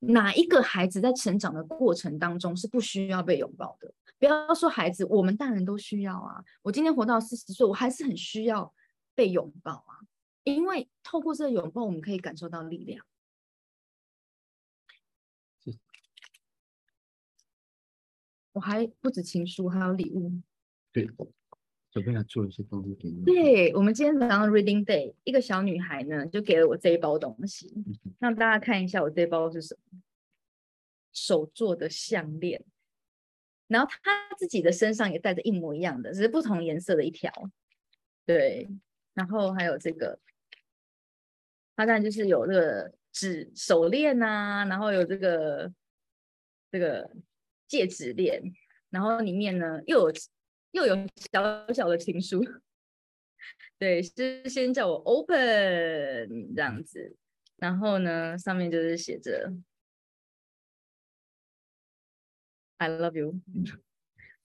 [0.00, 3.94] 哪一个孩子在成长的过程当中是不需要被拥抱的？
[4.18, 6.42] 不要说孩子，我们大人都需要啊。
[6.62, 8.74] 我今天活到四十岁，我还是很需要
[9.14, 10.02] 被拥抱啊。
[10.44, 13.04] 因为透过这个拥抱，我们可以感受到力量。
[18.52, 20.40] 我还不止情书，还有礼物。
[20.92, 21.08] 对，
[21.90, 23.24] 准备要做一些东西给你。
[23.24, 27.74] 对，我们今天早上 Reading Day，一个小女孩呢就给了我这一包东西，
[28.20, 30.00] 让大家看一下我这包是什么。
[31.12, 32.64] 手做的项链，
[33.66, 37.32] 然后她自己的身上也带着一模一样的，只是不同颜色的一条。
[38.24, 38.68] 对，
[39.14, 40.20] 然后还有这个。
[41.76, 45.72] 它当然就是有这个指手链啊，然后有这个
[46.70, 47.10] 这个
[47.66, 48.42] 戒指链，
[48.90, 50.14] 然后里面呢又有
[50.72, 50.96] 又有
[51.32, 52.44] 小小的情书，
[53.78, 57.16] 对，是先叫我 open 这样子，
[57.56, 59.52] 然后呢上面就是写着
[62.78, 63.40] I love you。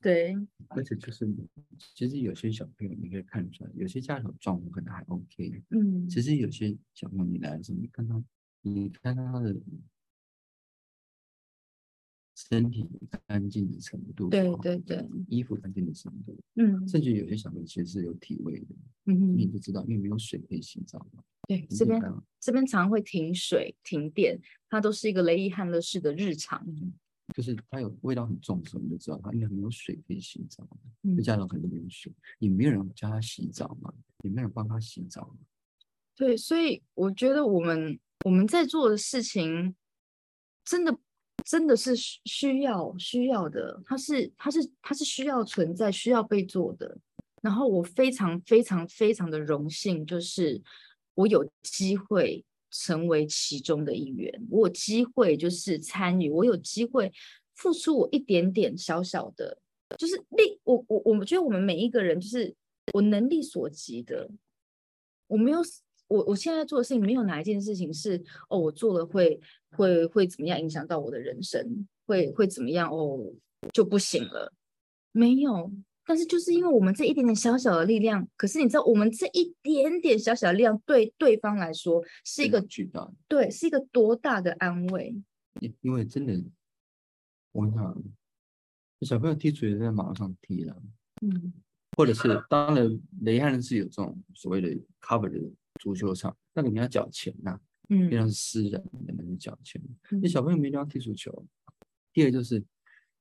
[0.01, 0.33] 对，
[0.69, 1.27] 而且就是，
[1.95, 5.61] 其实有些小朋友你可以看出来，有些家长状况可能还 OK。
[5.71, 8.23] 嗯，其实有些小朋友你来的时候，你看他，
[8.61, 9.53] 你看他的
[12.35, 12.87] 身体
[13.27, 18.75] 干净的程度，对对对，衣服干净的程度，嗯，甚至有些小朋友其实是有体味的，
[19.07, 21.21] 嗯，你就知道，因为没有水可以洗澡嘛。
[21.49, 22.01] 对，这边
[22.39, 24.39] 这边常会停水、停电，
[24.69, 26.65] 它都是一个雷伊汉勒式的日常。
[27.35, 30.67] 就是它有味道很重的时候，你就知道它应该没有水可以洗澡。
[31.15, 35.35] 就，家长可能没有水，也没有人教他洗澡嘛，也没有人帮他洗澡。
[36.15, 39.75] 对，所以我觉得我们我们在做的事情，
[40.65, 40.97] 真的
[41.45, 46.97] 真的是需要需要的，它是它是它是需要存在、需要被做的。
[47.41, 50.61] 然后我非常非常非常的荣幸，就是
[51.13, 52.43] 我有机会。
[52.71, 57.11] 成为其中的一员，我有机会就是参与，我有机会
[57.55, 59.57] 付出我一点点小小的，
[59.97, 60.59] 就是力。
[60.63, 62.53] 我我我们觉得我们每一个人就是
[62.93, 64.29] 我能力所及的，
[65.27, 65.59] 我没有
[66.07, 69.39] 我我现在做的事情没有哪一件事情是哦，我做了会
[69.71, 73.19] 会会怎么样影响到我的人生，会会怎么样哦
[73.73, 74.53] 就不行了，
[75.11, 75.71] 没有。
[76.09, 85.15] 但是就是因为我们这一点点小小的力量，可是你知道，我们这一点点小小的力量对对方来说是一个巨大的，对，是一个多大的安慰。
[85.81, 86.33] 因为真的，
[87.51, 88.03] 我跟你讲，
[89.01, 90.81] 小朋友踢足球在马路上踢了，
[91.21, 91.53] 嗯，
[91.95, 95.39] 或者是当然雷汉是有这种所谓的 cover 的
[95.79, 99.79] 足球场，那个你要缴钱呐、啊，嗯，非常是私人的，那你缴钱。
[100.09, 101.45] 那、嗯、小朋友没地方踢足球。
[102.11, 102.65] 第二就是，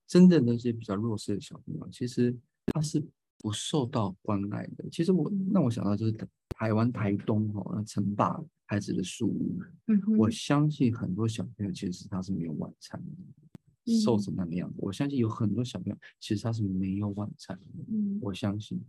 [0.06, 2.34] 真的那些比较弱势的小朋友，其实。
[2.78, 3.04] 他是
[3.38, 4.88] 不受到关爱的。
[4.90, 6.12] 其实我让我想到就是
[6.50, 9.60] 台湾台东哦，那城霸孩子的宿屋。
[9.86, 13.02] 嗯，我相信很多小朋友其实他是没有晚餐
[13.84, 14.76] 的，瘦成那个样子。
[14.78, 17.84] 我相信有很多小朋友其实他是没有晚餐的。
[17.88, 18.80] 嗯，我相信，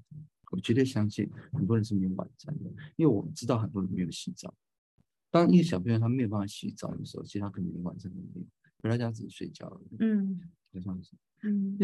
[0.51, 4.53] 我绝对相信很多人是没有晚餐的，因为我知道很多人没有洗澡。
[5.31, 8.41] 当一个小朋友他没有办法洗澡的时候，其实他可能连晚餐都没有，
[8.81, 9.95] 回到家只是睡觉而已。
[9.99, 10.41] 嗯，
[10.73, 11.11] 就这样子。
[11.43, 11.77] 嗯，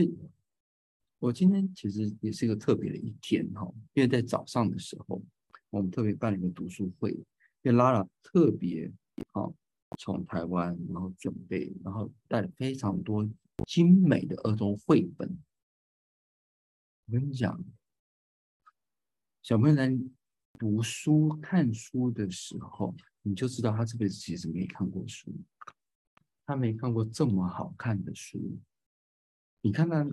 [1.19, 5.23] 我今天其实也是一个特别的一天哈，因为在早上的时候，
[5.69, 7.25] 我们特别办了一个读书会，因
[7.63, 8.91] 为拉拉特别
[9.31, 9.55] 好
[9.97, 13.27] 从台湾然后准备，然后带了非常多
[13.65, 15.27] 精美的儿童绘本。
[17.07, 17.63] 我跟你讲，
[19.41, 19.97] 小朋友在
[20.59, 22.93] 读书看书的时候，
[23.23, 25.33] 你就知道他这辈子其实没看过书，
[26.45, 28.59] 他没看过这么好看的书。
[29.61, 30.05] 你看他。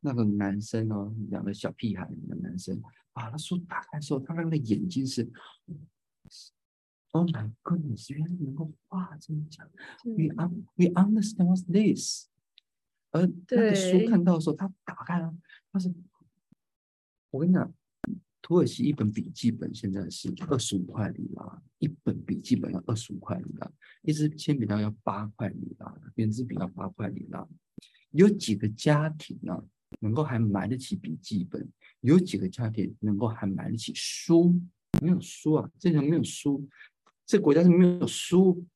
[0.00, 2.80] 那个男生哦，两个小屁孩的男生，
[3.12, 5.28] 把他书打开的时候，他那个眼睛是
[7.10, 9.68] ，Oh my goodness，原来能够画这么讲
[10.04, 12.28] ，We un we understand what's this。
[13.10, 15.34] 而那个书看到的时候，他打开了，
[15.72, 15.92] 他是，
[17.30, 17.74] 我跟你讲，
[18.42, 23.72] 土耳其一本笔记本现在是二十五块里拉，一本笔记本要二十五块里拉，
[24.02, 27.48] 一支铅笔刀要八块里拉，原子笔要八块里拉，
[28.10, 29.64] 有几个家庭啊？
[30.00, 31.68] 能够还买得起笔记本，
[32.00, 34.60] 有几个家庭能够还买得起书？
[35.02, 36.68] 没有书啊，这里没有书，
[37.26, 38.66] 这国家是没有书。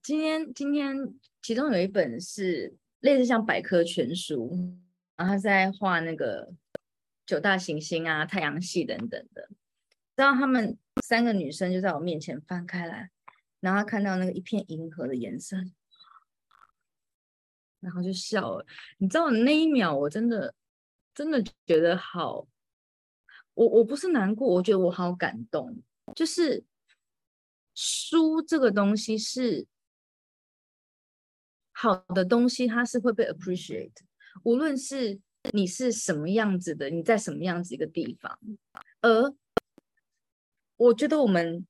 [0.00, 0.96] 今天今天
[1.40, 4.78] 其中有一本是类似像百科全书，
[5.16, 6.52] 然后他在画那个
[7.26, 9.48] 九大行星啊、太阳系等等的。
[10.14, 13.10] 然后他们三个女生就在我面前翻开来，
[13.60, 15.56] 然后看到那个一片银河的颜色，
[17.82, 18.64] 然后就笑了。
[18.96, 20.54] 你知道那一秒我真的
[21.14, 22.46] 真的觉得好，
[23.52, 25.82] 我我不是难过，我觉得我好感动，
[26.14, 26.64] 就是
[27.74, 29.66] 书这个东西是。
[31.74, 33.90] 好的东西，它是会被 appreciate，
[34.44, 35.18] 无论是
[35.52, 38.38] 你是什么样子的，你在什么样子一个地方。
[39.00, 39.34] 而
[40.76, 41.66] 我觉得我们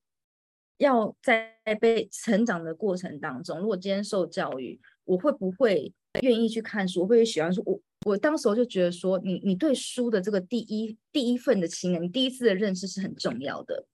[0.76, 7.02] 要在被成长的过程当中，如果今天受教育，我会不会愿意去看书？
[7.02, 7.62] 我会喜欢书？
[7.64, 13.86] 我我当时我就觉得说，你你对书的这个第一第一份的情感，你第一次的认识是很重要的。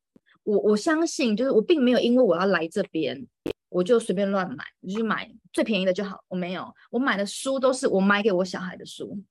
[0.43, 3.27] 我我相信，就是我并没有因为我要来这边。
[3.71, 6.25] 我就随便乱买，你就买最便宜的就好。
[6.29, 9.23] 我没有，我买的书都是我买给我小孩的书。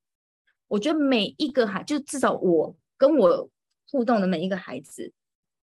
[0.68, 3.50] 我觉得每一个孩，就至少我跟我
[3.90, 5.12] 互动的每一个孩子，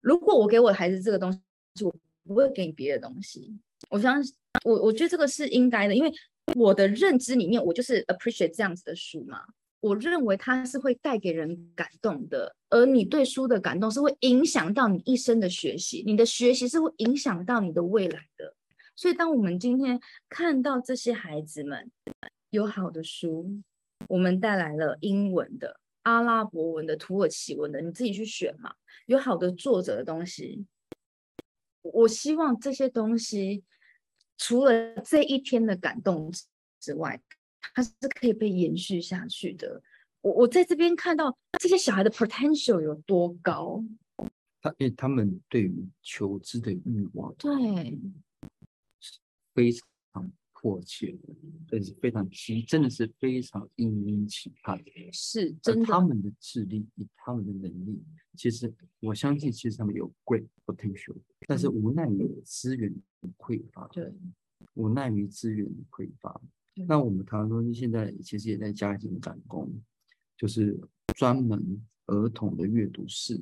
[0.02, 1.96] 如果我给我的孩子这个东西，我
[2.28, 3.58] 不会给你别的东西。
[3.90, 4.36] 我相信，
[4.66, 6.12] 我我觉得这个是应该的，因为
[6.56, 9.42] 我的认知里面，我就是 appreciate 这样子的书嘛。
[9.82, 18.54] 我认为它是会带给人感动的，而你对书的感动是会影响到你一生的学习，你的学习是会影响到你的未来的。
[18.94, 19.98] 所以，当我们今天
[20.28, 21.90] 看到这些孩子们
[22.50, 23.62] 有好的书，
[24.10, 28.74] 我们带来了英文的、阿拉伯文的、土耳其文的，你自己去选嘛。
[29.06, 30.66] 有好的作者的东西，
[31.82, 33.64] 我希望这些东西
[34.40, 36.32] 除了这一天的感动
[36.80, 37.22] 之外，
[37.76, 39.80] 它是可以被延续下去的。
[40.22, 43.84] 我我在这边看到这些小孩的 potential 有多高，
[44.62, 48.00] 他因为他们对于求知的欲望，对，
[49.54, 50.32] 非常
[50.62, 51.18] 迫切，
[51.70, 55.10] 但是非常期，真的是非常殷殷期盼的。
[55.14, 55.86] 是，真的。
[55.86, 58.04] 他们的智力以他们的能力，
[58.36, 61.16] 其实我相信，其实他们有 great potential，
[61.48, 62.94] 但是无奈于资源
[63.38, 64.12] 匮乏，对，
[64.74, 66.42] 无奈于资源匮乏。
[66.88, 69.72] 那我们台湾中心现在其实也在加紧赶工，
[70.38, 70.78] 就是
[71.16, 73.36] 专门儿童的阅读室，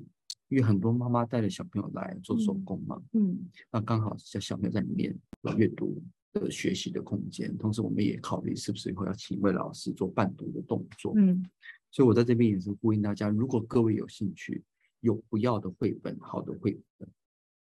[0.50, 6.00] 因为很多妈妈带着小朋友来做手工嘛，嗯，嗯，那刚好小小朋友在里面有阅读
[6.40, 11.44] 的学习的空间，同时我们也考虑是不是以后要请一位老师做伴读的动作，嗯，
[11.92, 14.64] 所以我在这边也是呼应大家，如果各位有兴趣，
[15.02, 17.10] 有不要的绘本，好的绘本。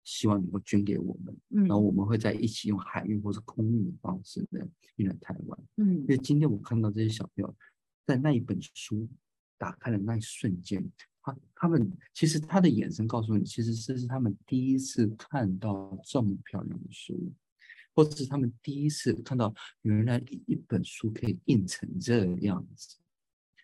[0.04, 4.58] 希望能够捐给我们，嗯，然后我们会在一起用海运或是空运的方式呢
[4.96, 7.56] 运来台湾，嗯，因为今天我看到这些小朋友
[8.04, 9.08] 在那一本书
[9.56, 10.84] 打开的那一瞬间，
[11.22, 17.32] 他他们其实他的眼神告诉你，其实这是他们第一次看到这么漂亮的书，
[17.94, 22.98] 或者是他们第一次看到原来一本书可以印成这样子，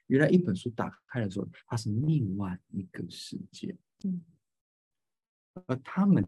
[0.07, 4.22] 原来一本书打开的时候，它是另外一个世界，嗯。
[5.66, 6.24] 而他们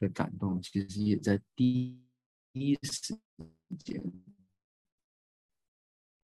[0.00, 1.96] 的感动，其实也在第
[2.50, 3.16] 一时
[3.78, 4.02] 间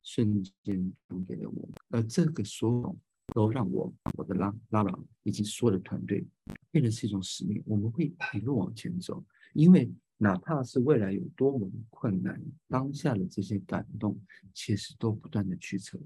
[0.03, 1.73] 瞬间传给了我们。
[1.91, 6.27] 而这个所有都让我、我的拉拉朗以及所有的团队
[6.73, 7.63] 变得是一种使命。
[7.65, 9.25] 我们会一路往前走，
[9.55, 9.89] 因为
[10.23, 14.19] 哪怕是未来有多么困难，当下的这些感动，
[14.55, 16.01] 其实都不断的去成。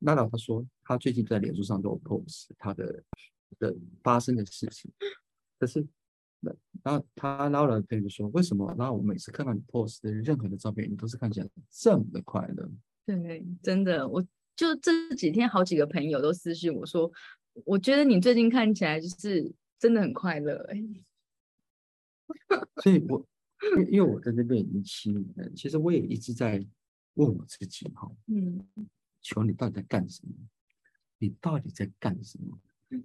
[0.00, 3.02] 拉朗他说，他最近在脸书上都有 post 他的。
[3.58, 4.90] 的发生的事情，
[5.58, 5.86] 可是，
[6.40, 6.50] 那
[6.82, 8.74] 然后他捞了朋友说，为什么？
[8.78, 12.66] 然后我每次看到你 post 的任何的照片，你都是看起来这么的快乐。
[13.04, 14.26] 对，真的，我
[14.56, 17.12] 就这几天好几个朋友都私信我说，
[17.66, 20.56] 我觉得你最近看起来就是真的很快乐。
[20.70, 20.82] 哎，
[22.82, 23.26] 所以我
[23.78, 26.64] 因因为我在那边已经七年了，其实我也一直在
[27.14, 28.64] 问我自己哈，嗯，
[29.20, 30.34] 求你到底在干什么？
[31.18, 32.58] 你到底在干什么？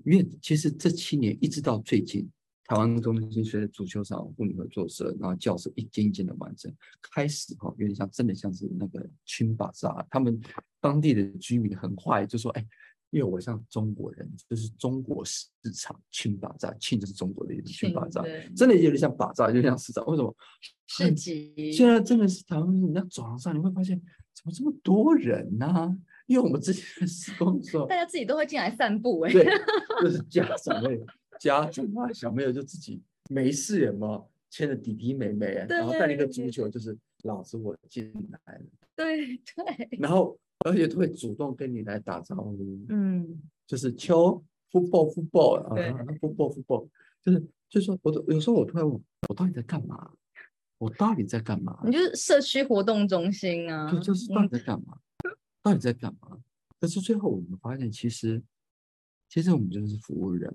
[0.03, 2.29] 因为其实这七年一直到最近，
[2.65, 6.73] 台湾中心随着足球场妇女合作社，然后教室一间一间的完成，
[7.13, 10.41] 开始哈，有点像真的像是那个清巴扎，他们
[10.81, 12.67] 当地的居民很坏，就说哎，
[13.09, 18.23] 因为我像中国人，就是中国市场亲巴扎，亲就是中国的意思，亲巴扎，
[18.55, 20.35] 真的有点像巴扎，就像市场，为什么？
[20.87, 21.71] 市集。
[21.71, 23.99] 现在真的是台湾，你在走廊上你会发现，
[24.33, 25.97] 怎么这么多人呢、啊？
[26.27, 29.45] 因为我们之前施工的时候，大家自己都会进来散步哎，对，
[30.01, 30.99] 就是家 长们、
[31.39, 38.13] 家长啊，小朋友就自己没事人嘛，牵着弟弟妹妹，然后带一个足球，就是老子我进
[38.45, 40.37] 来了，对对，然后
[40.69, 42.57] 而且都会主动跟你来打招呼，
[42.89, 44.43] 嗯，就是邱。
[44.69, 45.75] football football 啊
[46.19, 46.89] ，football football，
[47.23, 47.39] 就是
[47.69, 50.11] 就是说，我有时候我突然问，我到底在干嘛？
[50.77, 51.79] 我到底在干嘛？
[51.85, 54.99] 你就是社区活动中心啊，对，就是到底在干嘛？
[55.23, 55.31] 嗯、
[55.63, 56.37] 到底在干嘛？
[56.81, 58.43] 可是最后我们发现，其实
[59.29, 60.53] 其实我们就是服务人。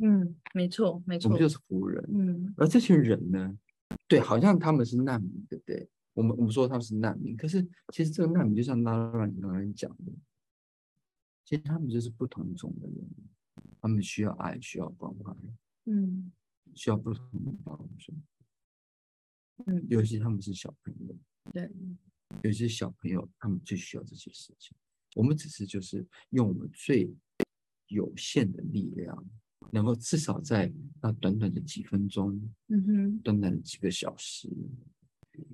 [0.00, 2.08] 嗯，没错，没错，我们就是服务人。
[2.14, 3.58] 嗯，而这群人呢，
[4.06, 5.88] 对，好像他们是难民，对不对？
[6.14, 10.12] 我们我们说他们是难民，可是其实这个难民就像拉拉你刚才讲的，
[11.44, 13.08] 其实他们就是不同种的人，
[13.80, 15.34] 他们需要爱，需要关怀，
[15.86, 16.30] 嗯，
[16.74, 18.12] 需要不同的帮助。
[19.66, 21.16] 嗯，尤其他们是小朋友，
[21.52, 21.70] 对，
[22.42, 24.76] 有些小朋友他们最需要这些事情，
[25.14, 27.14] 我们只是就是用我们最
[27.88, 29.26] 有限的力量。
[29.72, 32.32] 能够至少在那短短的几分钟，
[32.68, 34.48] 嗯哼，短短的几个小时，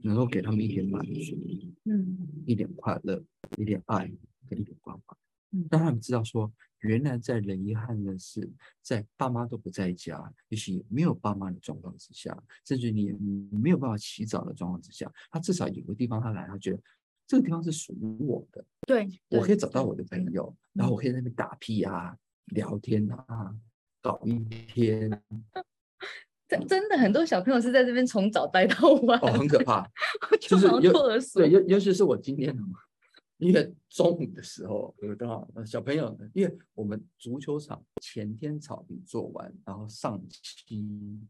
[0.03, 1.37] 能够给他们一点满足，
[1.85, 2.17] 嗯，
[2.47, 3.23] 一点快乐，
[3.57, 4.11] 一点爱，
[4.49, 5.17] 跟一点关怀，
[5.53, 8.49] 嗯，让他们知道说，原来在人遗憾的是，
[8.83, 13.17] 在爸妈都不在家，也许没有爸妈的状况之下，甚至你也
[13.51, 16.81] 没有办法洗澡的状况之下，他至少有个地方他来，他觉得
[17.27, 22.17] 这个地方是属于我的，对，我可以找到我的朋友，然后我可以在那边打屁啊，
[22.47, 23.57] 聊天啊。
[24.03, 25.11] 搞一天，
[26.49, 29.85] 真真的很多小朋友是在这边从早待到晚，哦，很可怕，
[30.41, 30.93] 就是尤
[31.35, 32.57] 对，尤尤其是我今天，
[33.39, 36.29] 因为中午的时候，有多少小朋友呢？
[36.35, 41.21] 因为我们足球场前天草坪做完，然后上漆。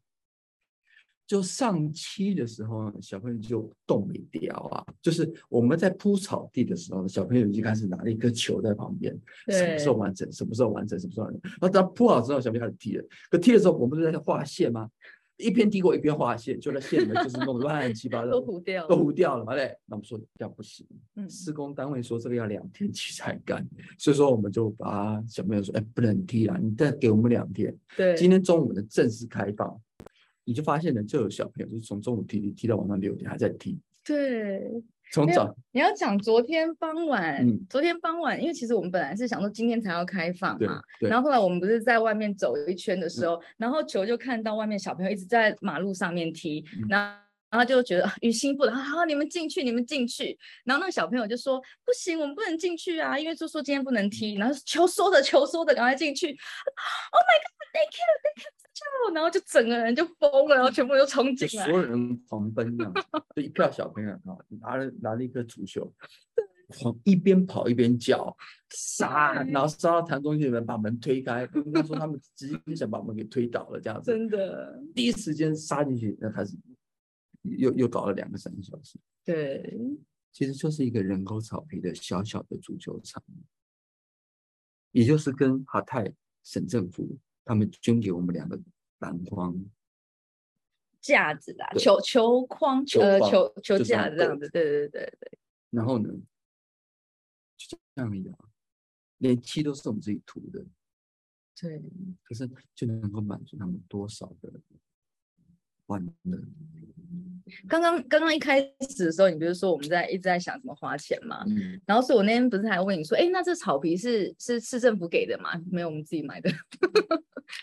[1.27, 4.85] 就上漆的时候，小朋友就动没掉啊。
[5.03, 9.19] 就是我们在铺草地的时候，小朋友就开始拿了一颗球在旁边，
[9.49, 10.31] 什么时候完成？
[10.31, 10.99] 什么时候完成？
[10.99, 11.41] 什么时候完成？
[11.45, 13.05] 然后等铺好之后，小朋友开始踢了。
[13.31, 14.89] 可踢的时候，我们不是在画线吗？
[15.39, 19.55] 一边踢过一边画线，就那线里面就是弄得乱七八糟，都糊掉，都糊掉了嘛。
[19.55, 20.87] 对，那我们说这样不行。
[21.17, 23.69] 嗯，施工单位说这个要两天起才干，
[23.99, 29.79] 所以说我们就把小朋友说：“哎，不能踢了，你再给我们两天。”对，今天中午的正式开放。
[30.47, 33.79] 你就发现呢，就有小朋友就是从中午踢踢踢到晚上六点还在踢。
[34.05, 34.63] 对，
[35.13, 50.37] 从早你要讲昨天傍晚，嗯，昨天傍晚，因为其实我们本来是想说今天才要开放嘛，然后后来我们不是在外面走一圈的时候，嗯，然后球就看到外面小朋友一直在马路上面踢，嗯，然后然后就觉得于心不忍，好，你们进去，你们进去。
[50.65, 54.35] 然后那个小朋友就说不行，我们不能进去啊，因为就说今天不能踢。
[54.35, 56.27] 然后球缩着，球缩着，赶快进去。
[56.27, 58.66] Oh my God，thank you，thank
[59.15, 62.93] 然后就整个人就疯了，然后全部都冲进来，所有人狂奔这样，
[63.35, 65.91] 就一票小朋友啊，拿了拿了一颗足球，
[66.69, 68.37] 狂一边跑一边叫，
[68.71, 76.55] 杀，然后杀到弹中心里面把门推开，他说他们直接就想把门给推倒了这样子，真的，第一时间杀进去，那开始
[77.43, 79.79] 又又搞了两个三个小时，对，
[80.33, 83.23] 其实就是一个人工草皮的小小的足球场，
[84.91, 86.13] 也就是跟哈泰
[86.43, 87.17] 省政府。
[87.47, 88.61] 他们捐给我们两个
[88.99, 89.57] 篮筐
[91.01, 95.39] 架子啦，球球框，呃，球球架子这样子，对对对对。
[95.71, 96.11] 然后呢，
[97.57, 98.37] 就这样一样，
[99.19, 100.65] 连漆都是我们自己涂的，
[101.61, 101.81] 对。
[102.25, 104.53] 可是就能够满足他们多少的
[105.87, 106.43] 欢乐？
[107.69, 111.45] 刚刚刚刚一开始的时候，你不是说我们在一直在想怎么花钱嘛？
[111.47, 111.81] 嗯。
[111.87, 115.53] 然后所以我那天不是还问你说，哎，那这草皮是是市政府给的吗？
[115.71, 116.51] 没有，我们自己买的。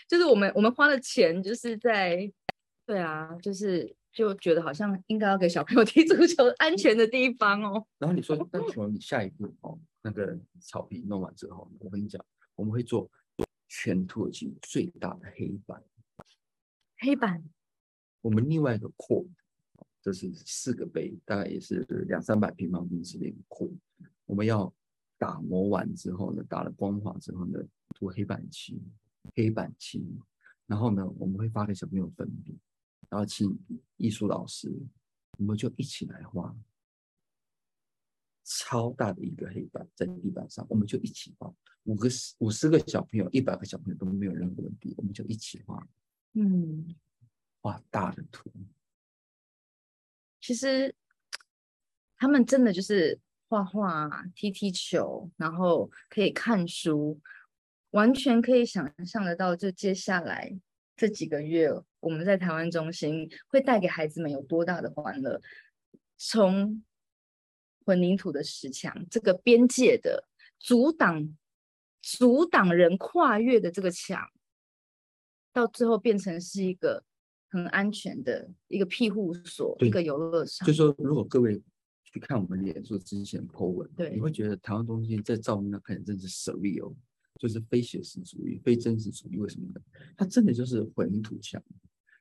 [0.08, 2.30] 就是我们我们花的钱就是在，
[2.86, 7.86] 对啊，就是就觉得好像应该要给小朋友 踢足球安全的地方哦。
[7.98, 12.24] 然后你说， 那请问你下一步哦，那个草皮弄完之后，我跟你讲，
[12.54, 13.10] 我们会做
[13.68, 15.82] 全土耳其最大的黑板。
[16.98, 17.42] 黑板。
[18.20, 19.24] 我们另外一个扩，
[20.00, 23.68] 这是四个杯，大概也是两三百平方英尺的一个扩，
[24.24, 24.72] 我们要
[25.18, 27.58] 打磨完之后呢，打了光滑之后呢，
[27.94, 28.80] 涂黑板漆。
[29.34, 30.04] 黑板漆，
[30.66, 32.58] 然后呢，我们会发给小朋友粉笔，
[33.08, 33.58] 然后请
[33.96, 34.70] 艺术老师，
[35.38, 36.54] 我们就一起来画
[38.44, 41.52] 超大的一个黑板在地板上，我们就一起画，
[41.84, 45.88] 五个五十个小朋友，一百个小朋友都没有任何问题，我们就一起画，
[46.34, 46.94] 嗯，
[47.60, 48.50] 画大的图。
[50.40, 50.94] 其实
[52.16, 53.18] 他们真的就是
[53.48, 57.20] 画画、踢踢球，然后可以看书。
[57.94, 60.52] 完全可以想象得到，就接下来
[60.96, 65.40] 这几个月，我们在台湾中心会带给孩子们有多大的欢乐。
[66.16, 66.82] 从
[67.84, 71.36] 混凝土的石墙，这个边界的阻挡、
[72.02, 74.28] 阻挡人跨越的这个墙，
[75.52, 77.04] 到最后变成是一个
[77.48, 80.66] 很安全的一个庇护所，一个游乐场。
[80.66, 81.62] 就说，如果各位
[82.02, 86.96] 去看我们脸书之前 po 文，对，你会觉得台湾中心在照明上看起来真是 surreal 哦。
[87.40, 89.38] 就是非写实主义、非真实主义。
[89.38, 89.80] 为什么呢？
[90.16, 91.62] 它真的就是混凝土墙，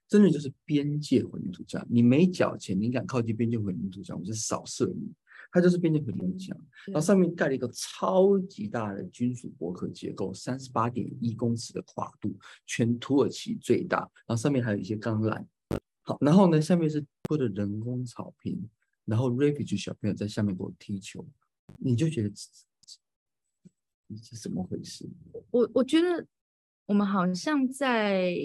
[0.08, 1.86] 真的就是边界混凝土墙。
[1.90, 5.12] 你没缴钱，你敢靠近边界混凝土墙，我就扫射你。
[5.52, 6.58] 它就是边界混凝土墙，
[6.88, 12.36] 然后上面盖了一个超级大的金属驳壳结构，三十八点一公尺的跨度，
[12.66, 14.00] 全土耳其最大。
[14.26, 15.46] 然后上面还有一些钢缆。
[16.02, 18.68] 好，然后呢，下面是铺的人工草坪，
[19.06, 21.24] 然后 refugee 小朋友在下面给我踢球，
[21.78, 22.36] 你就觉得这
[24.18, 25.08] 是怎么回事？
[25.52, 26.26] 我我觉得
[26.86, 28.36] 我们好像在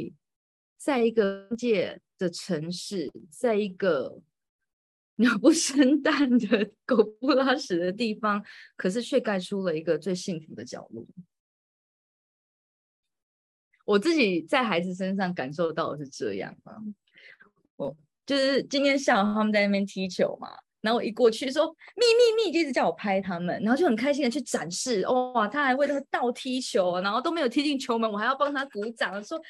[0.77, 4.23] 在一个界的城市，在一个。
[5.21, 8.41] 鸟不生蛋的狗不拉屎的地方，
[8.77, 11.05] 可是却盖出了一个最幸福的角落。
[13.85, 16.77] 我自己在孩子身上感受到的是这样啊，
[17.75, 20.51] 我就是今天下午他们在那边踢球嘛，
[20.81, 29.41] 然后我一过去说咪咪咪，就一直叫我拍他们，然后就很开心的去展示，哇，他还为他倒踢球，然后都没有踢进球门，我还要帮他鼓掌说。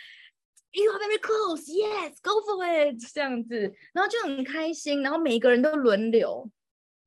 [0.70, 1.64] You are very close.
[1.66, 3.00] Yes, go for it.
[3.14, 3.56] 这样子，
[3.94, 6.46] 然后就很开心，然后每一个人都轮流，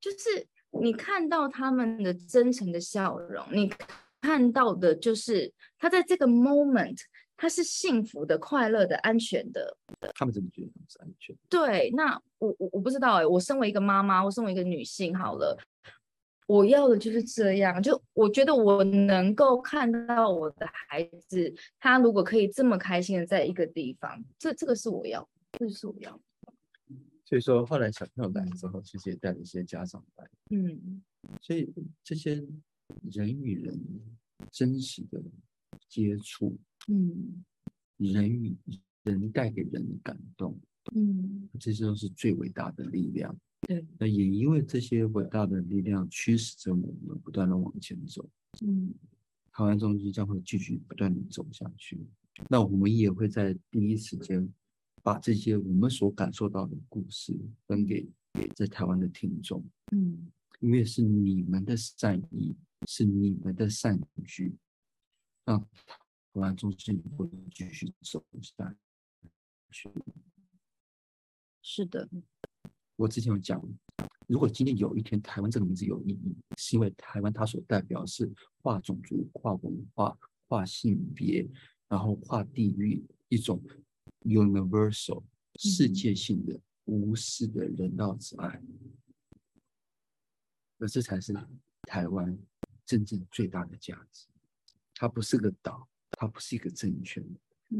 [0.00, 0.48] 就是
[0.82, 3.72] 你看到他们的真诚的笑容，你
[4.20, 6.98] 看到的就是他在这个 moment，
[7.42, 9.76] 他是幸福的、快乐的、安全的。
[10.14, 11.36] 他们怎么觉得他们是安全？
[11.48, 15.58] 对，那我我我不知道哎，我身为一个妈妈，我身为一个女性，好了。
[16.46, 25.28] 我要的就是这样，就我觉得我能够看到我的孩子，他如果可以这么开心的在一个地方，这这个是我要，
[25.58, 26.20] 这个是我要。
[27.24, 31.02] 所以说，后来小朋友来之后，其实也带了一些家长来，嗯，
[31.40, 31.72] 所以
[32.04, 32.34] 这些
[33.10, 33.80] 人与人
[34.52, 35.20] 真实的
[35.88, 36.56] 接触，
[36.88, 37.44] 嗯，
[37.96, 38.56] 人与
[39.04, 40.58] 人带给人的感动，
[40.94, 43.36] 嗯，这些都是最伟大的力量。
[43.60, 48.28] 对，那也因为这些伟大的力量驱使着我们不断的往前走。
[48.64, 48.92] 嗯，
[49.52, 52.00] 台湾中心将会继续不断的走下去。
[52.48, 54.52] 那我们也会在第一时间
[55.02, 59.62] 把这些我们所感受到的故事分给给在台湾的听众。
[59.92, 62.56] 嗯，因为是你们的善意，
[62.88, 64.56] 是你们的善举，
[65.44, 65.64] 让
[66.32, 68.74] 台湾中心会继续走下
[69.70, 69.90] 去。
[71.60, 72.08] 是的。
[72.96, 73.62] 我之前有讲，
[74.26, 78.30] 如果今天有一天台湾这个名字有意义，是因为台湾它所代表是
[78.62, 80.16] 跨种族、跨文化、
[80.48, 81.46] 跨性别，
[81.88, 83.62] 然后跨地域一种
[84.20, 85.22] universal
[85.56, 88.62] 世界性的无私的人道之爱，
[90.78, 91.34] 而这才是
[91.82, 92.38] 台湾
[92.86, 94.28] 真正最大的价值。
[94.94, 97.24] 它不是个岛，它不是一个政权，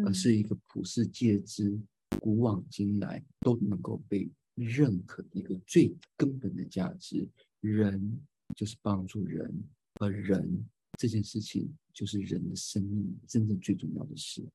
[0.07, 1.79] 而是一个普世皆知、
[2.21, 4.31] 古往今来都能够被。
[4.55, 7.27] 认可一个最根本的价值，
[7.63, 8.21] 人
[8.55, 9.51] 就是帮助人，
[9.95, 10.69] 而人
[10.99, 14.47] 这件事情就是人的生命真正最重要的事。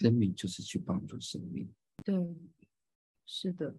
[0.00, 1.72] 生命就是去帮助生命。
[2.04, 2.36] 对，
[3.24, 3.72] 是的。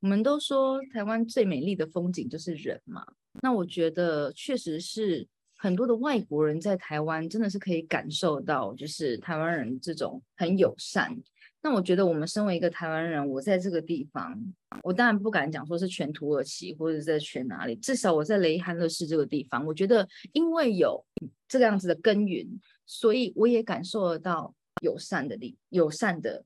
[0.00, 5.26] 我们都说台湾最美丽的风景就是人嘛，那我觉得确实是
[5.62, 11.16] 很多的外国人在台湾真的是可以感受到，就是台湾人这种很友善。
[11.60, 14.36] 那我觉得我们身为一个台湾人，我在这个地方。
[14.82, 21.00] 我当然不敢讲说是全土耳其或者在全哪里，至少我在雷罕勒市这个地方，我觉得因为有
[21.46, 24.52] 这个样子的耕耘，所以我也感受得到
[24.82, 26.44] 友善的力、友善的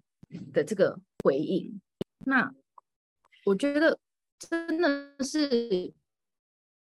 [0.52, 1.80] 的这个回应。
[2.26, 2.52] 那
[3.47, 3.98] 我觉得
[4.38, 5.94] 真的是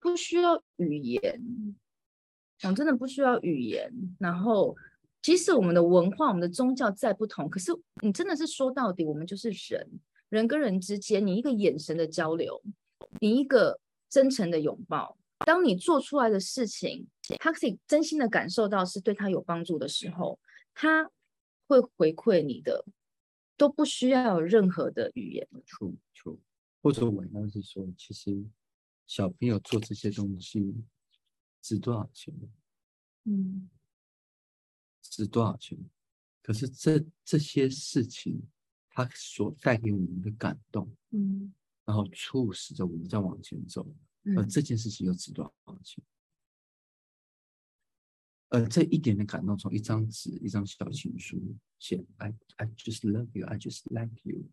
[0.01, 1.41] 不需要语言，
[2.71, 3.93] 我真的不需要语言。
[4.19, 4.77] 然后，
[5.23, 7.73] 即使我们的文化、我们的宗教再不同，可是
[8.03, 9.89] 你真的是说到底，我们就是人。
[10.31, 12.61] 人跟人之间，你一个眼神的交流，
[13.21, 13.79] 你一个
[14.09, 15.17] 真诚的拥抱，
[15.47, 17.07] 当你做出来的事情，
[17.39, 20.41] 他可以真心的感受到是对他有帮助的时候，
[20.75, 21.09] 他
[21.69, 22.85] 会回馈你的，
[23.57, 25.47] 都不需要有任何的语言。
[25.67, 26.39] True，True，
[26.83, 28.45] 或者我刚刚是说，其实
[29.07, 30.75] 小朋友做这些东西
[31.65, 32.33] 值多少钱？
[33.25, 33.69] 嗯，
[35.01, 35.79] 值多少钱？
[36.43, 38.43] 可是这这些事情。
[38.97, 41.53] 它所带给我们的感动，嗯，
[41.85, 43.85] 然后促使着我们在往前走，
[44.23, 46.01] 嗯，而这件事情又值多少钱？
[48.51, 51.43] 而这一点的感动，从一张纸、一张小情书
[51.81, 54.45] 写，I I just love you, I just like you，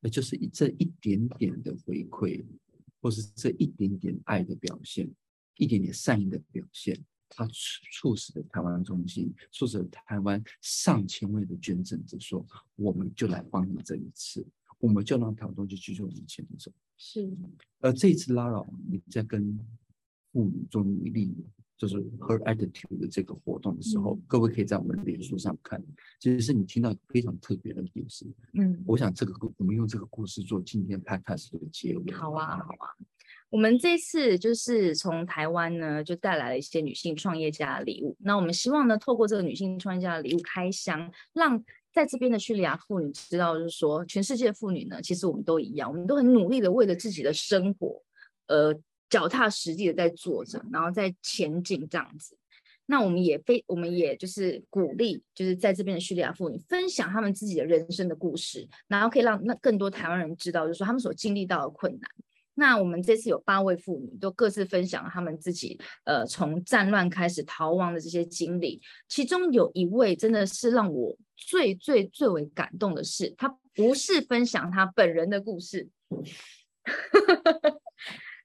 [0.00, 2.42] 那就是一这一点点的回馈，
[3.02, 5.14] 或是这一点点爱的表现，
[5.56, 6.98] 一点点善意的表现。
[7.34, 7.54] 它促
[7.90, 12.46] 促使了台湾中心，促使了台湾上千位的捐赠者说
[12.76, 14.46] ：“我们就来帮你这一次，
[14.78, 17.34] 我们就让台湾中心继续往前走。”是。
[17.80, 19.58] 而这一次拉老，你在跟
[20.30, 21.34] 妇女做努力，
[21.78, 25.82] 就是 Her Attitude 的这个活动的时候，嗯、各位可以在我们脸书上看，
[26.20, 28.26] 其实是你听到非常特别的故事。
[28.52, 32.12] 嗯，我想这个故，我们用这个故事做今天 Podcast 的结尾。
[32.12, 32.92] 好啊，好啊。
[33.52, 38.16] 我们这次就是从台湾呢，就带来了一些女性创业家的礼物。
[38.20, 41.62] 那我们希望呢，透过这个女性创业家的礼物开箱，让
[41.92, 48.02] 在这边的叙利亚妇女知道，就是说，全世界妇女呢，其实我们都一样，我们都很努力的为了自己的生活，
[48.46, 48.74] 呃。
[49.10, 52.34] 脚踏实地的在做着，然后在前进这样子。
[52.86, 62.10] 那我们也非，我们也就是鼓励，就是在这边的叙利亚妇女分享他们自己的人生的故事，然后可以让那更多台湾人知道，就是说他们所经历到的困难。
[62.54, 68.80] 那我们这次有八位妇女都各自分享了他们自己，呃，从战乱开始逃亡的这些经历。
[69.08, 75.88] 其中有一位真的是让我最最最为感动的是，她不是分享她本人的故事。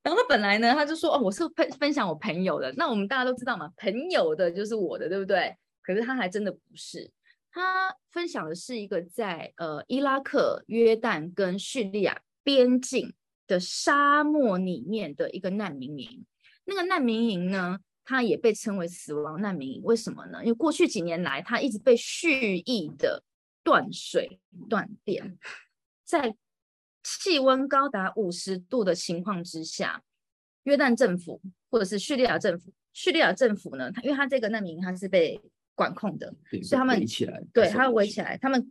[0.03, 2.71] 然后他本来呢，他就说哦，我是分分享我朋友的。
[2.77, 5.53] 那我们大家都知道嘛，朋友的就是我的，对不对？
[5.81, 7.11] 可是他还真的不是，
[7.51, 13.13] 他分享的是一个在呃伊拉克、约旦跟叙利亚边境
[13.48, 16.26] 的沙漠里面的一个难民营。
[16.65, 19.82] 那个难民营呢，它也被称为死亡难民营。
[19.84, 20.44] 为什么呢？
[20.44, 23.24] 因为过去几年来，它一直被蓄意的
[23.64, 25.38] 断水断电，
[26.03, 26.36] 在。
[27.22, 30.03] 气温高达五十度的情况之下，
[30.64, 35.40] 约旦政府或者是叙利亚政府，叙利亚政府呢，它因为它这个难民营它是被
[35.74, 38.69] 管控的，所以他们围起来，对，它围起来，他们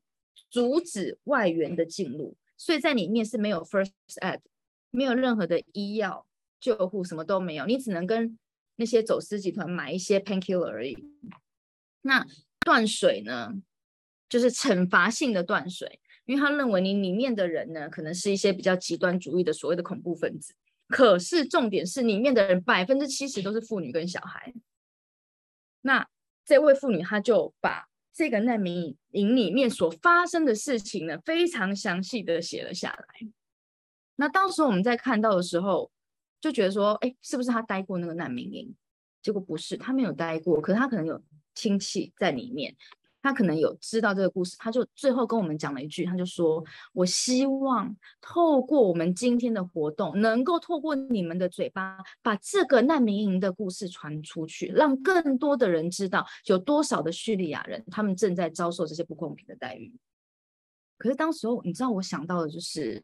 [0.51, 3.91] 阻止外援的进入，所以在里面是没有 first
[4.21, 4.41] aid，
[4.97, 6.27] 没有任何的医药
[6.59, 8.39] 救护，什么都没有，你只能跟
[8.77, 10.97] 那些走私集团买一些 painkiller 而已。
[12.01, 12.27] 那
[12.61, 13.53] 断水呢，
[14.27, 16.01] 就是惩罚性的断水。
[16.25, 20.55] 因为他认为你里面的人呢，可能是一些比较极端主义的所谓的恐怖分子。
[20.89, 24.55] 可是重点是，里面的人百分之七十都是妇女跟小孩。
[25.83, 26.09] 那
[26.47, 33.29] 这位妇女，她就把这个难民营里面所发生的事情呢，非常详细的写了下来。
[34.17, 35.91] 那当时我们在看到的时候，
[36.41, 38.75] 就觉得说，哎，是不是他待过那个难民营？
[39.23, 41.23] 结果不是，他没有待过，可是他可能有
[41.55, 42.77] 亲戚在里面。
[43.23, 46.65] 他可能有知道这个故事，他就最后跟我们讲了一句，他就说
[46.95, 59.93] ：“我希望透过我们今天的活动，能够透过你们的嘴巴，把这个难民营的故事传出去，让更多的人知道有多少的叙利亚人，他们正在遭受这些不公平的待遇。”
[60.97, 63.03] 可是当时候，你知道我想到的就是，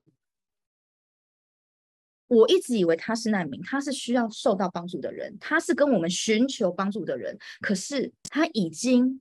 [2.37, 9.21] 我一直以为他是难民，他是需要受到帮助的人，他是跟我们寻求帮助的人，可是他已经。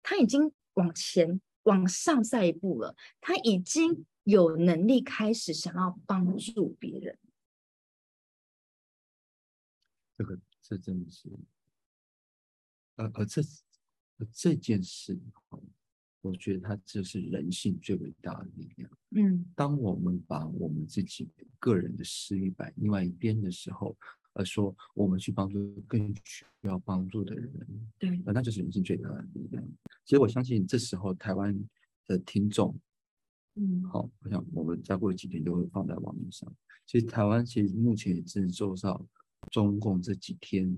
[0.00, 7.18] 他已经往前往上赛一步了，他已经有能力开始想要帮助别人。
[10.16, 11.28] 这个这真的是，
[12.94, 13.42] 呃，而这
[14.16, 15.18] 而这件事，
[16.28, 18.90] 我觉得它就是人性最伟大的力量。
[19.10, 21.28] 嗯，当我们把我们自己
[21.58, 23.96] 个人的私欲摆另外一边的时候。
[24.34, 27.66] 而说我们去帮助更需要帮助的人，
[27.98, 29.64] 对，那就是人性最大的力量。
[30.04, 31.58] 其实我相信这时候台湾
[32.06, 32.72] 的听众，
[33.56, 36.54] 嗯，好，我想我们再过几天就会放在网络上。
[36.86, 39.04] 其实台湾其实目前也正受到
[39.50, 40.76] 中共这几天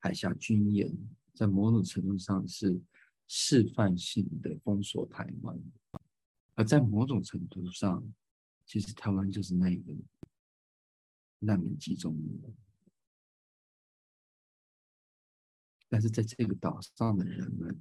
[0.00, 0.92] 海峡军演，
[1.32, 2.76] 在某种程度上是
[3.26, 5.58] 示范性的封锁台湾，
[6.54, 8.02] 而在某种程度上，
[8.66, 9.94] 其实台湾就是那个
[11.40, 12.54] 难民集中营。
[15.88, 17.80] 但是在这个岛上的人们，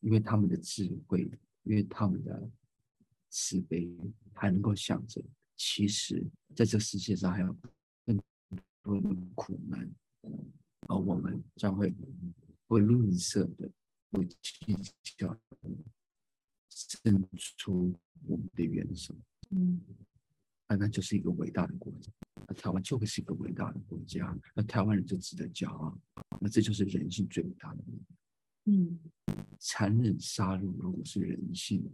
[0.00, 1.30] 因为他们的智慧，
[1.64, 2.50] 因为他们的
[3.28, 3.90] 慈悲，
[4.32, 5.22] 还能够想着，
[5.56, 6.24] 其实
[6.54, 7.56] 在这世界上还有
[8.06, 8.16] 更
[8.82, 9.90] 多的苦难，
[10.88, 11.92] 而我们将会
[12.68, 13.68] 不吝啬的、
[14.10, 14.36] 不计
[15.16, 15.40] 较的
[16.68, 17.92] 伸出
[18.26, 19.12] 我们的援手。
[19.50, 19.82] 嗯。
[20.66, 22.12] 啊那就是一个伟大的国家，
[22.46, 25.98] 那台湾就会是一个伟大的国家，那台湾人就值得骄傲。
[26.42, 28.06] 那这就是人性最伟大的力量。
[28.66, 29.00] 嗯，
[29.58, 31.90] 残忍杀戮如果是人性，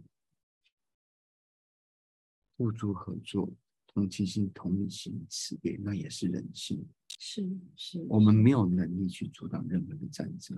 [2.57, 3.49] 互助合作、
[3.87, 6.85] 同情心、同理心、慈悲，那也是人性。
[7.19, 10.57] 是是，我们没有能力去阻挡任何的战争，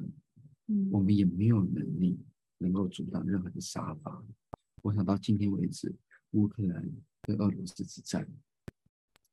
[0.67, 2.19] 嗯，我们也没有能力
[2.57, 4.23] 能够阻挡任何的杀伐。
[4.81, 5.95] 我想到今天为止，
[6.31, 6.91] 乌克兰。
[7.23, 8.25] 跟俄罗斯之战，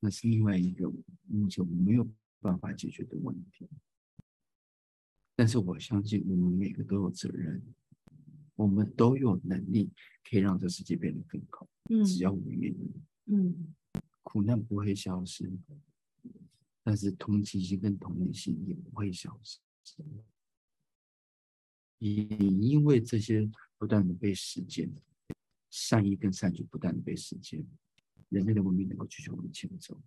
[0.00, 0.90] 那是另外一个
[1.28, 2.04] 目前我们没有
[2.40, 3.68] 办法解决的问题。
[5.36, 7.62] 但是我相信我们每个都有责任，
[8.56, 9.92] 我们都有能力
[10.28, 11.68] 可以让这世界变得更好。
[11.88, 12.92] 嗯，只要我们愿意。
[13.26, 13.72] 嗯，
[14.24, 15.48] 苦难不会消失，
[16.84, 19.58] 但是同情心跟同理心也不会消失。
[21.98, 24.92] 也因为这些不断的被实践，
[25.70, 27.66] 善意跟善举不断的被实践，
[28.28, 29.98] 人类的文明能够继续往前走。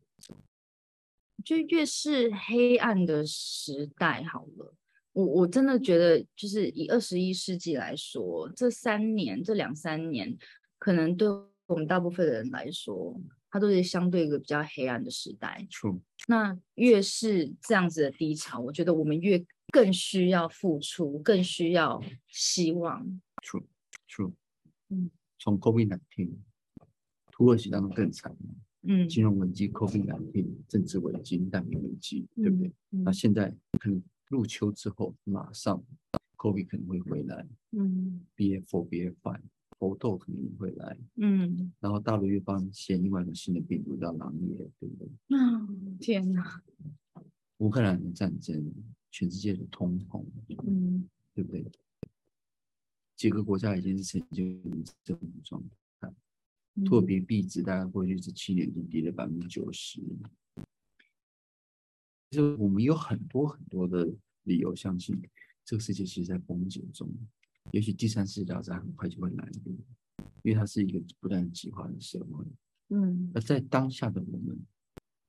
[1.43, 4.75] 就越是黑暗的时代，好了，
[5.13, 10.37] 我我真的觉得，就是以二十一世纪来说，这三年、这两三年，
[10.77, 11.27] 可能对
[11.67, 15.67] 我们大部分的人来说，它都是相对一个比较黑暗的时代。
[15.69, 15.99] True。
[16.27, 23.21] 那越是这样子的低潮，我觉得我们越更需要付出，更需要希望。
[23.43, 24.33] True，True。
[24.89, 25.09] 嗯，
[25.39, 26.35] 从 COVID-19，
[27.31, 28.35] 土耳其当中更惨。
[28.83, 32.67] 嗯，金融危机、COVID-19、政治危机、难民危机，对不对？
[32.67, 35.83] 嗯嗯、那现在可能入秋之后，马上
[36.37, 37.45] COVID 可能会回来。
[37.71, 39.39] 嗯，BA4、BA5，
[39.79, 40.97] 猴痘可能会来。
[41.15, 45.37] 嗯，然后大陆又发现另外一个新的病毒叫狼耶，对不对？
[45.37, 45.67] 啊，
[45.99, 46.63] 天哪！
[47.57, 48.73] 乌克兰的战争，
[49.11, 50.23] 全世界的通膨，
[50.67, 51.65] 嗯，对不对？
[53.15, 56.13] 几个国家已经是呈现这种状态。
[56.85, 59.99] 特别币值大概过去这七年就跌了百分之九十，
[62.29, 64.07] 就我们有很多很多的
[64.43, 65.19] 理由相信
[65.65, 67.09] 这个世界其实在崩解中，
[67.72, 69.77] 也许第三次大战很快就会来临，
[70.44, 72.45] 因为它是一个不断激化的社会。
[72.89, 74.60] 嗯，而在当下的我们，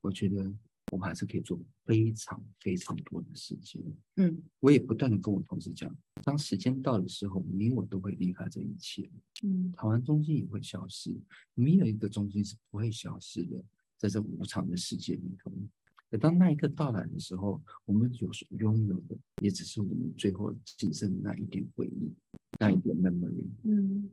[0.01, 0.53] 我觉得。
[0.91, 3.85] 我们还是可以做非常非常多的事情。
[4.17, 9.07] 嗯，我也不断的跟我同事讲，当时间到的时候，你我都会离开这一切。
[9.43, 11.15] 嗯，台湾中心也会消失，
[11.53, 13.63] 没有一个中心是不会消失的，
[13.99, 15.53] 在这无常的世界里头。
[16.11, 22.13] 而当那一刻到来的时候，我们有所拥有的，也只是我们最后仅剩的那一点回忆，
[22.59, 23.47] 那一点 memory。
[23.65, 24.11] 嗯，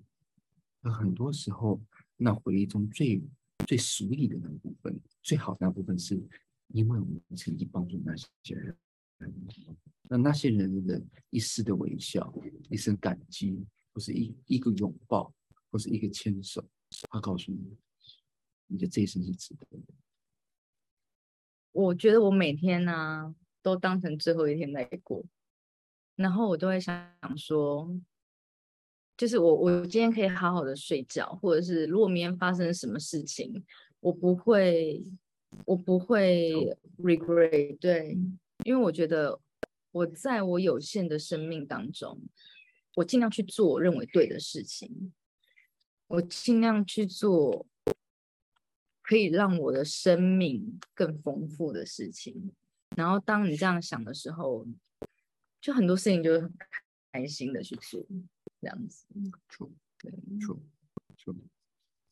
[0.82, 1.82] 而很多时候，
[2.18, 3.22] 那回忆中最
[3.68, 6.22] 最熟悉的那部分，最好的那部分是。
[6.70, 8.76] 因为我们曾经帮助那些人，
[10.10, 11.00] 那那些人的
[11.30, 12.34] 一丝的微笑，
[12.72, 13.64] 一声感激，
[13.94, 15.32] 或是一一个拥抱，
[15.70, 16.68] 或是一个牵手，
[17.12, 17.78] 他告诉你，
[18.66, 19.94] 你的这一生是值得的。
[21.76, 25.24] 我觉得我每天呢、都当成最后一天在过，
[26.16, 27.94] 然后我都会想说，
[29.18, 33.64] 就是我我今天可以好好的睡觉，或者是如果明天发生什么事情，
[34.00, 35.04] 我不会。
[35.66, 38.18] 我不会 regret，对，
[38.66, 39.40] 因为我觉得
[39.92, 42.20] 我在我有限的生命当中，
[42.96, 45.14] 我尽量去做我认为对的事情，
[46.08, 47.66] 我尽量去做
[49.08, 52.52] 可以让我的生命更丰富的事情。
[52.96, 54.66] 然后当你这样想的时候，
[55.62, 56.54] 就很多事情就会很
[57.12, 58.04] 开心的去做，
[58.62, 59.06] 这样子。
[59.50, 59.70] True，
[60.00, 61.36] 对，True，True。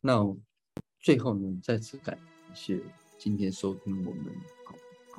[0.01, 0.35] 那
[0.99, 2.17] 最后呢，再次感
[2.53, 2.79] 谢。
[3.17, 4.33] 今天收听我们，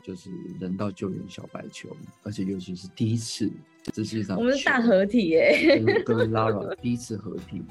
[0.02, 0.30] 就是
[0.60, 3.50] 人道救援小白球，而且尤其是第一次，
[3.94, 7.62] 这是一场我们是大合体耶， 跟 Lara 第一次合体，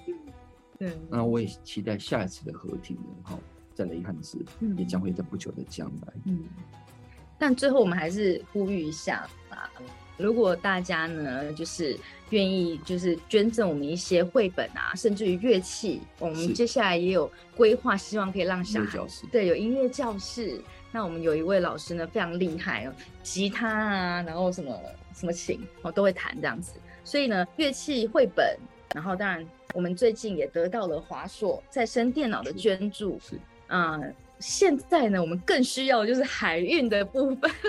[0.80, 3.40] 对，那我也期待下一次的合体呢，哈，
[3.74, 4.38] 在雷汉子
[4.78, 6.44] 也将会在不久的将来，嗯，
[7.38, 9.70] 但最后我们还是呼吁一下啊。
[10.16, 11.98] 如果大家呢，就是
[12.30, 19.00] 愿意，就是捐赠我们一些绘本啊，甚至于乐器，我们接下来也有规划，希望可以让小孩
[19.32, 20.62] 对有音乐教室。
[20.92, 22.94] 那我们有一位老师呢，非常厉害哦，
[23.24, 24.80] 吉他啊，然后什么
[25.16, 26.74] 什么琴哦都会弹这样子。
[27.04, 28.56] 所以呢，乐器、绘本，
[28.94, 29.44] 然后当然
[29.74, 33.40] 我们最近也得到了华硕再生电脑的捐助，是
[33.74, 37.52] 啊、呃，现在呢，我们更需要的就是海运的部分。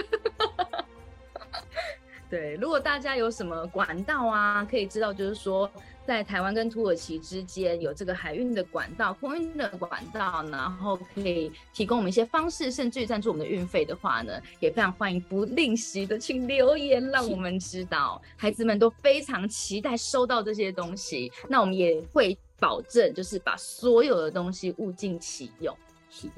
[2.29, 5.71] 对，如果大家有什么管道啊，可以知道，就是说
[6.05, 18.21] 在台湾跟土耳其之间有这个海运的管道、空运的管道，然后可以提供我们一些方式，甚至于赞助我们的运费的话呢，也非常欢迎不吝惜的请留言，让我们知道。
[18.37, 25.75] 孩子们都非常期待收到这些东西，那我们也会保证，就是把所有的东西物尽其用。
[26.15, 26.35] 是的，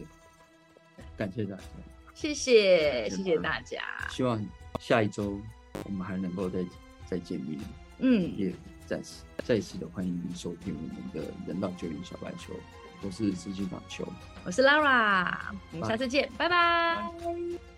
[1.18, 1.62] 感谢大家，
[2.14, 4.42] 谢谢，谢谢大家，希望
[4.80, 5.38] 下一周。
[5.84, 6.64] 我们还能够再
[7.06, 7.60] 再见面，
[7.98, 8.50] 嗯，也
[8.86, 12.54] 再次再次的欢迎您收听我们的人道救援小白球，
[13.02, 14.08] 我是资金网球，
[14.46, 15.30] 我是 Lara，
[15.72, 16.96] 我们下次见，拜拜。
[16.96, 17.75] 拜拜。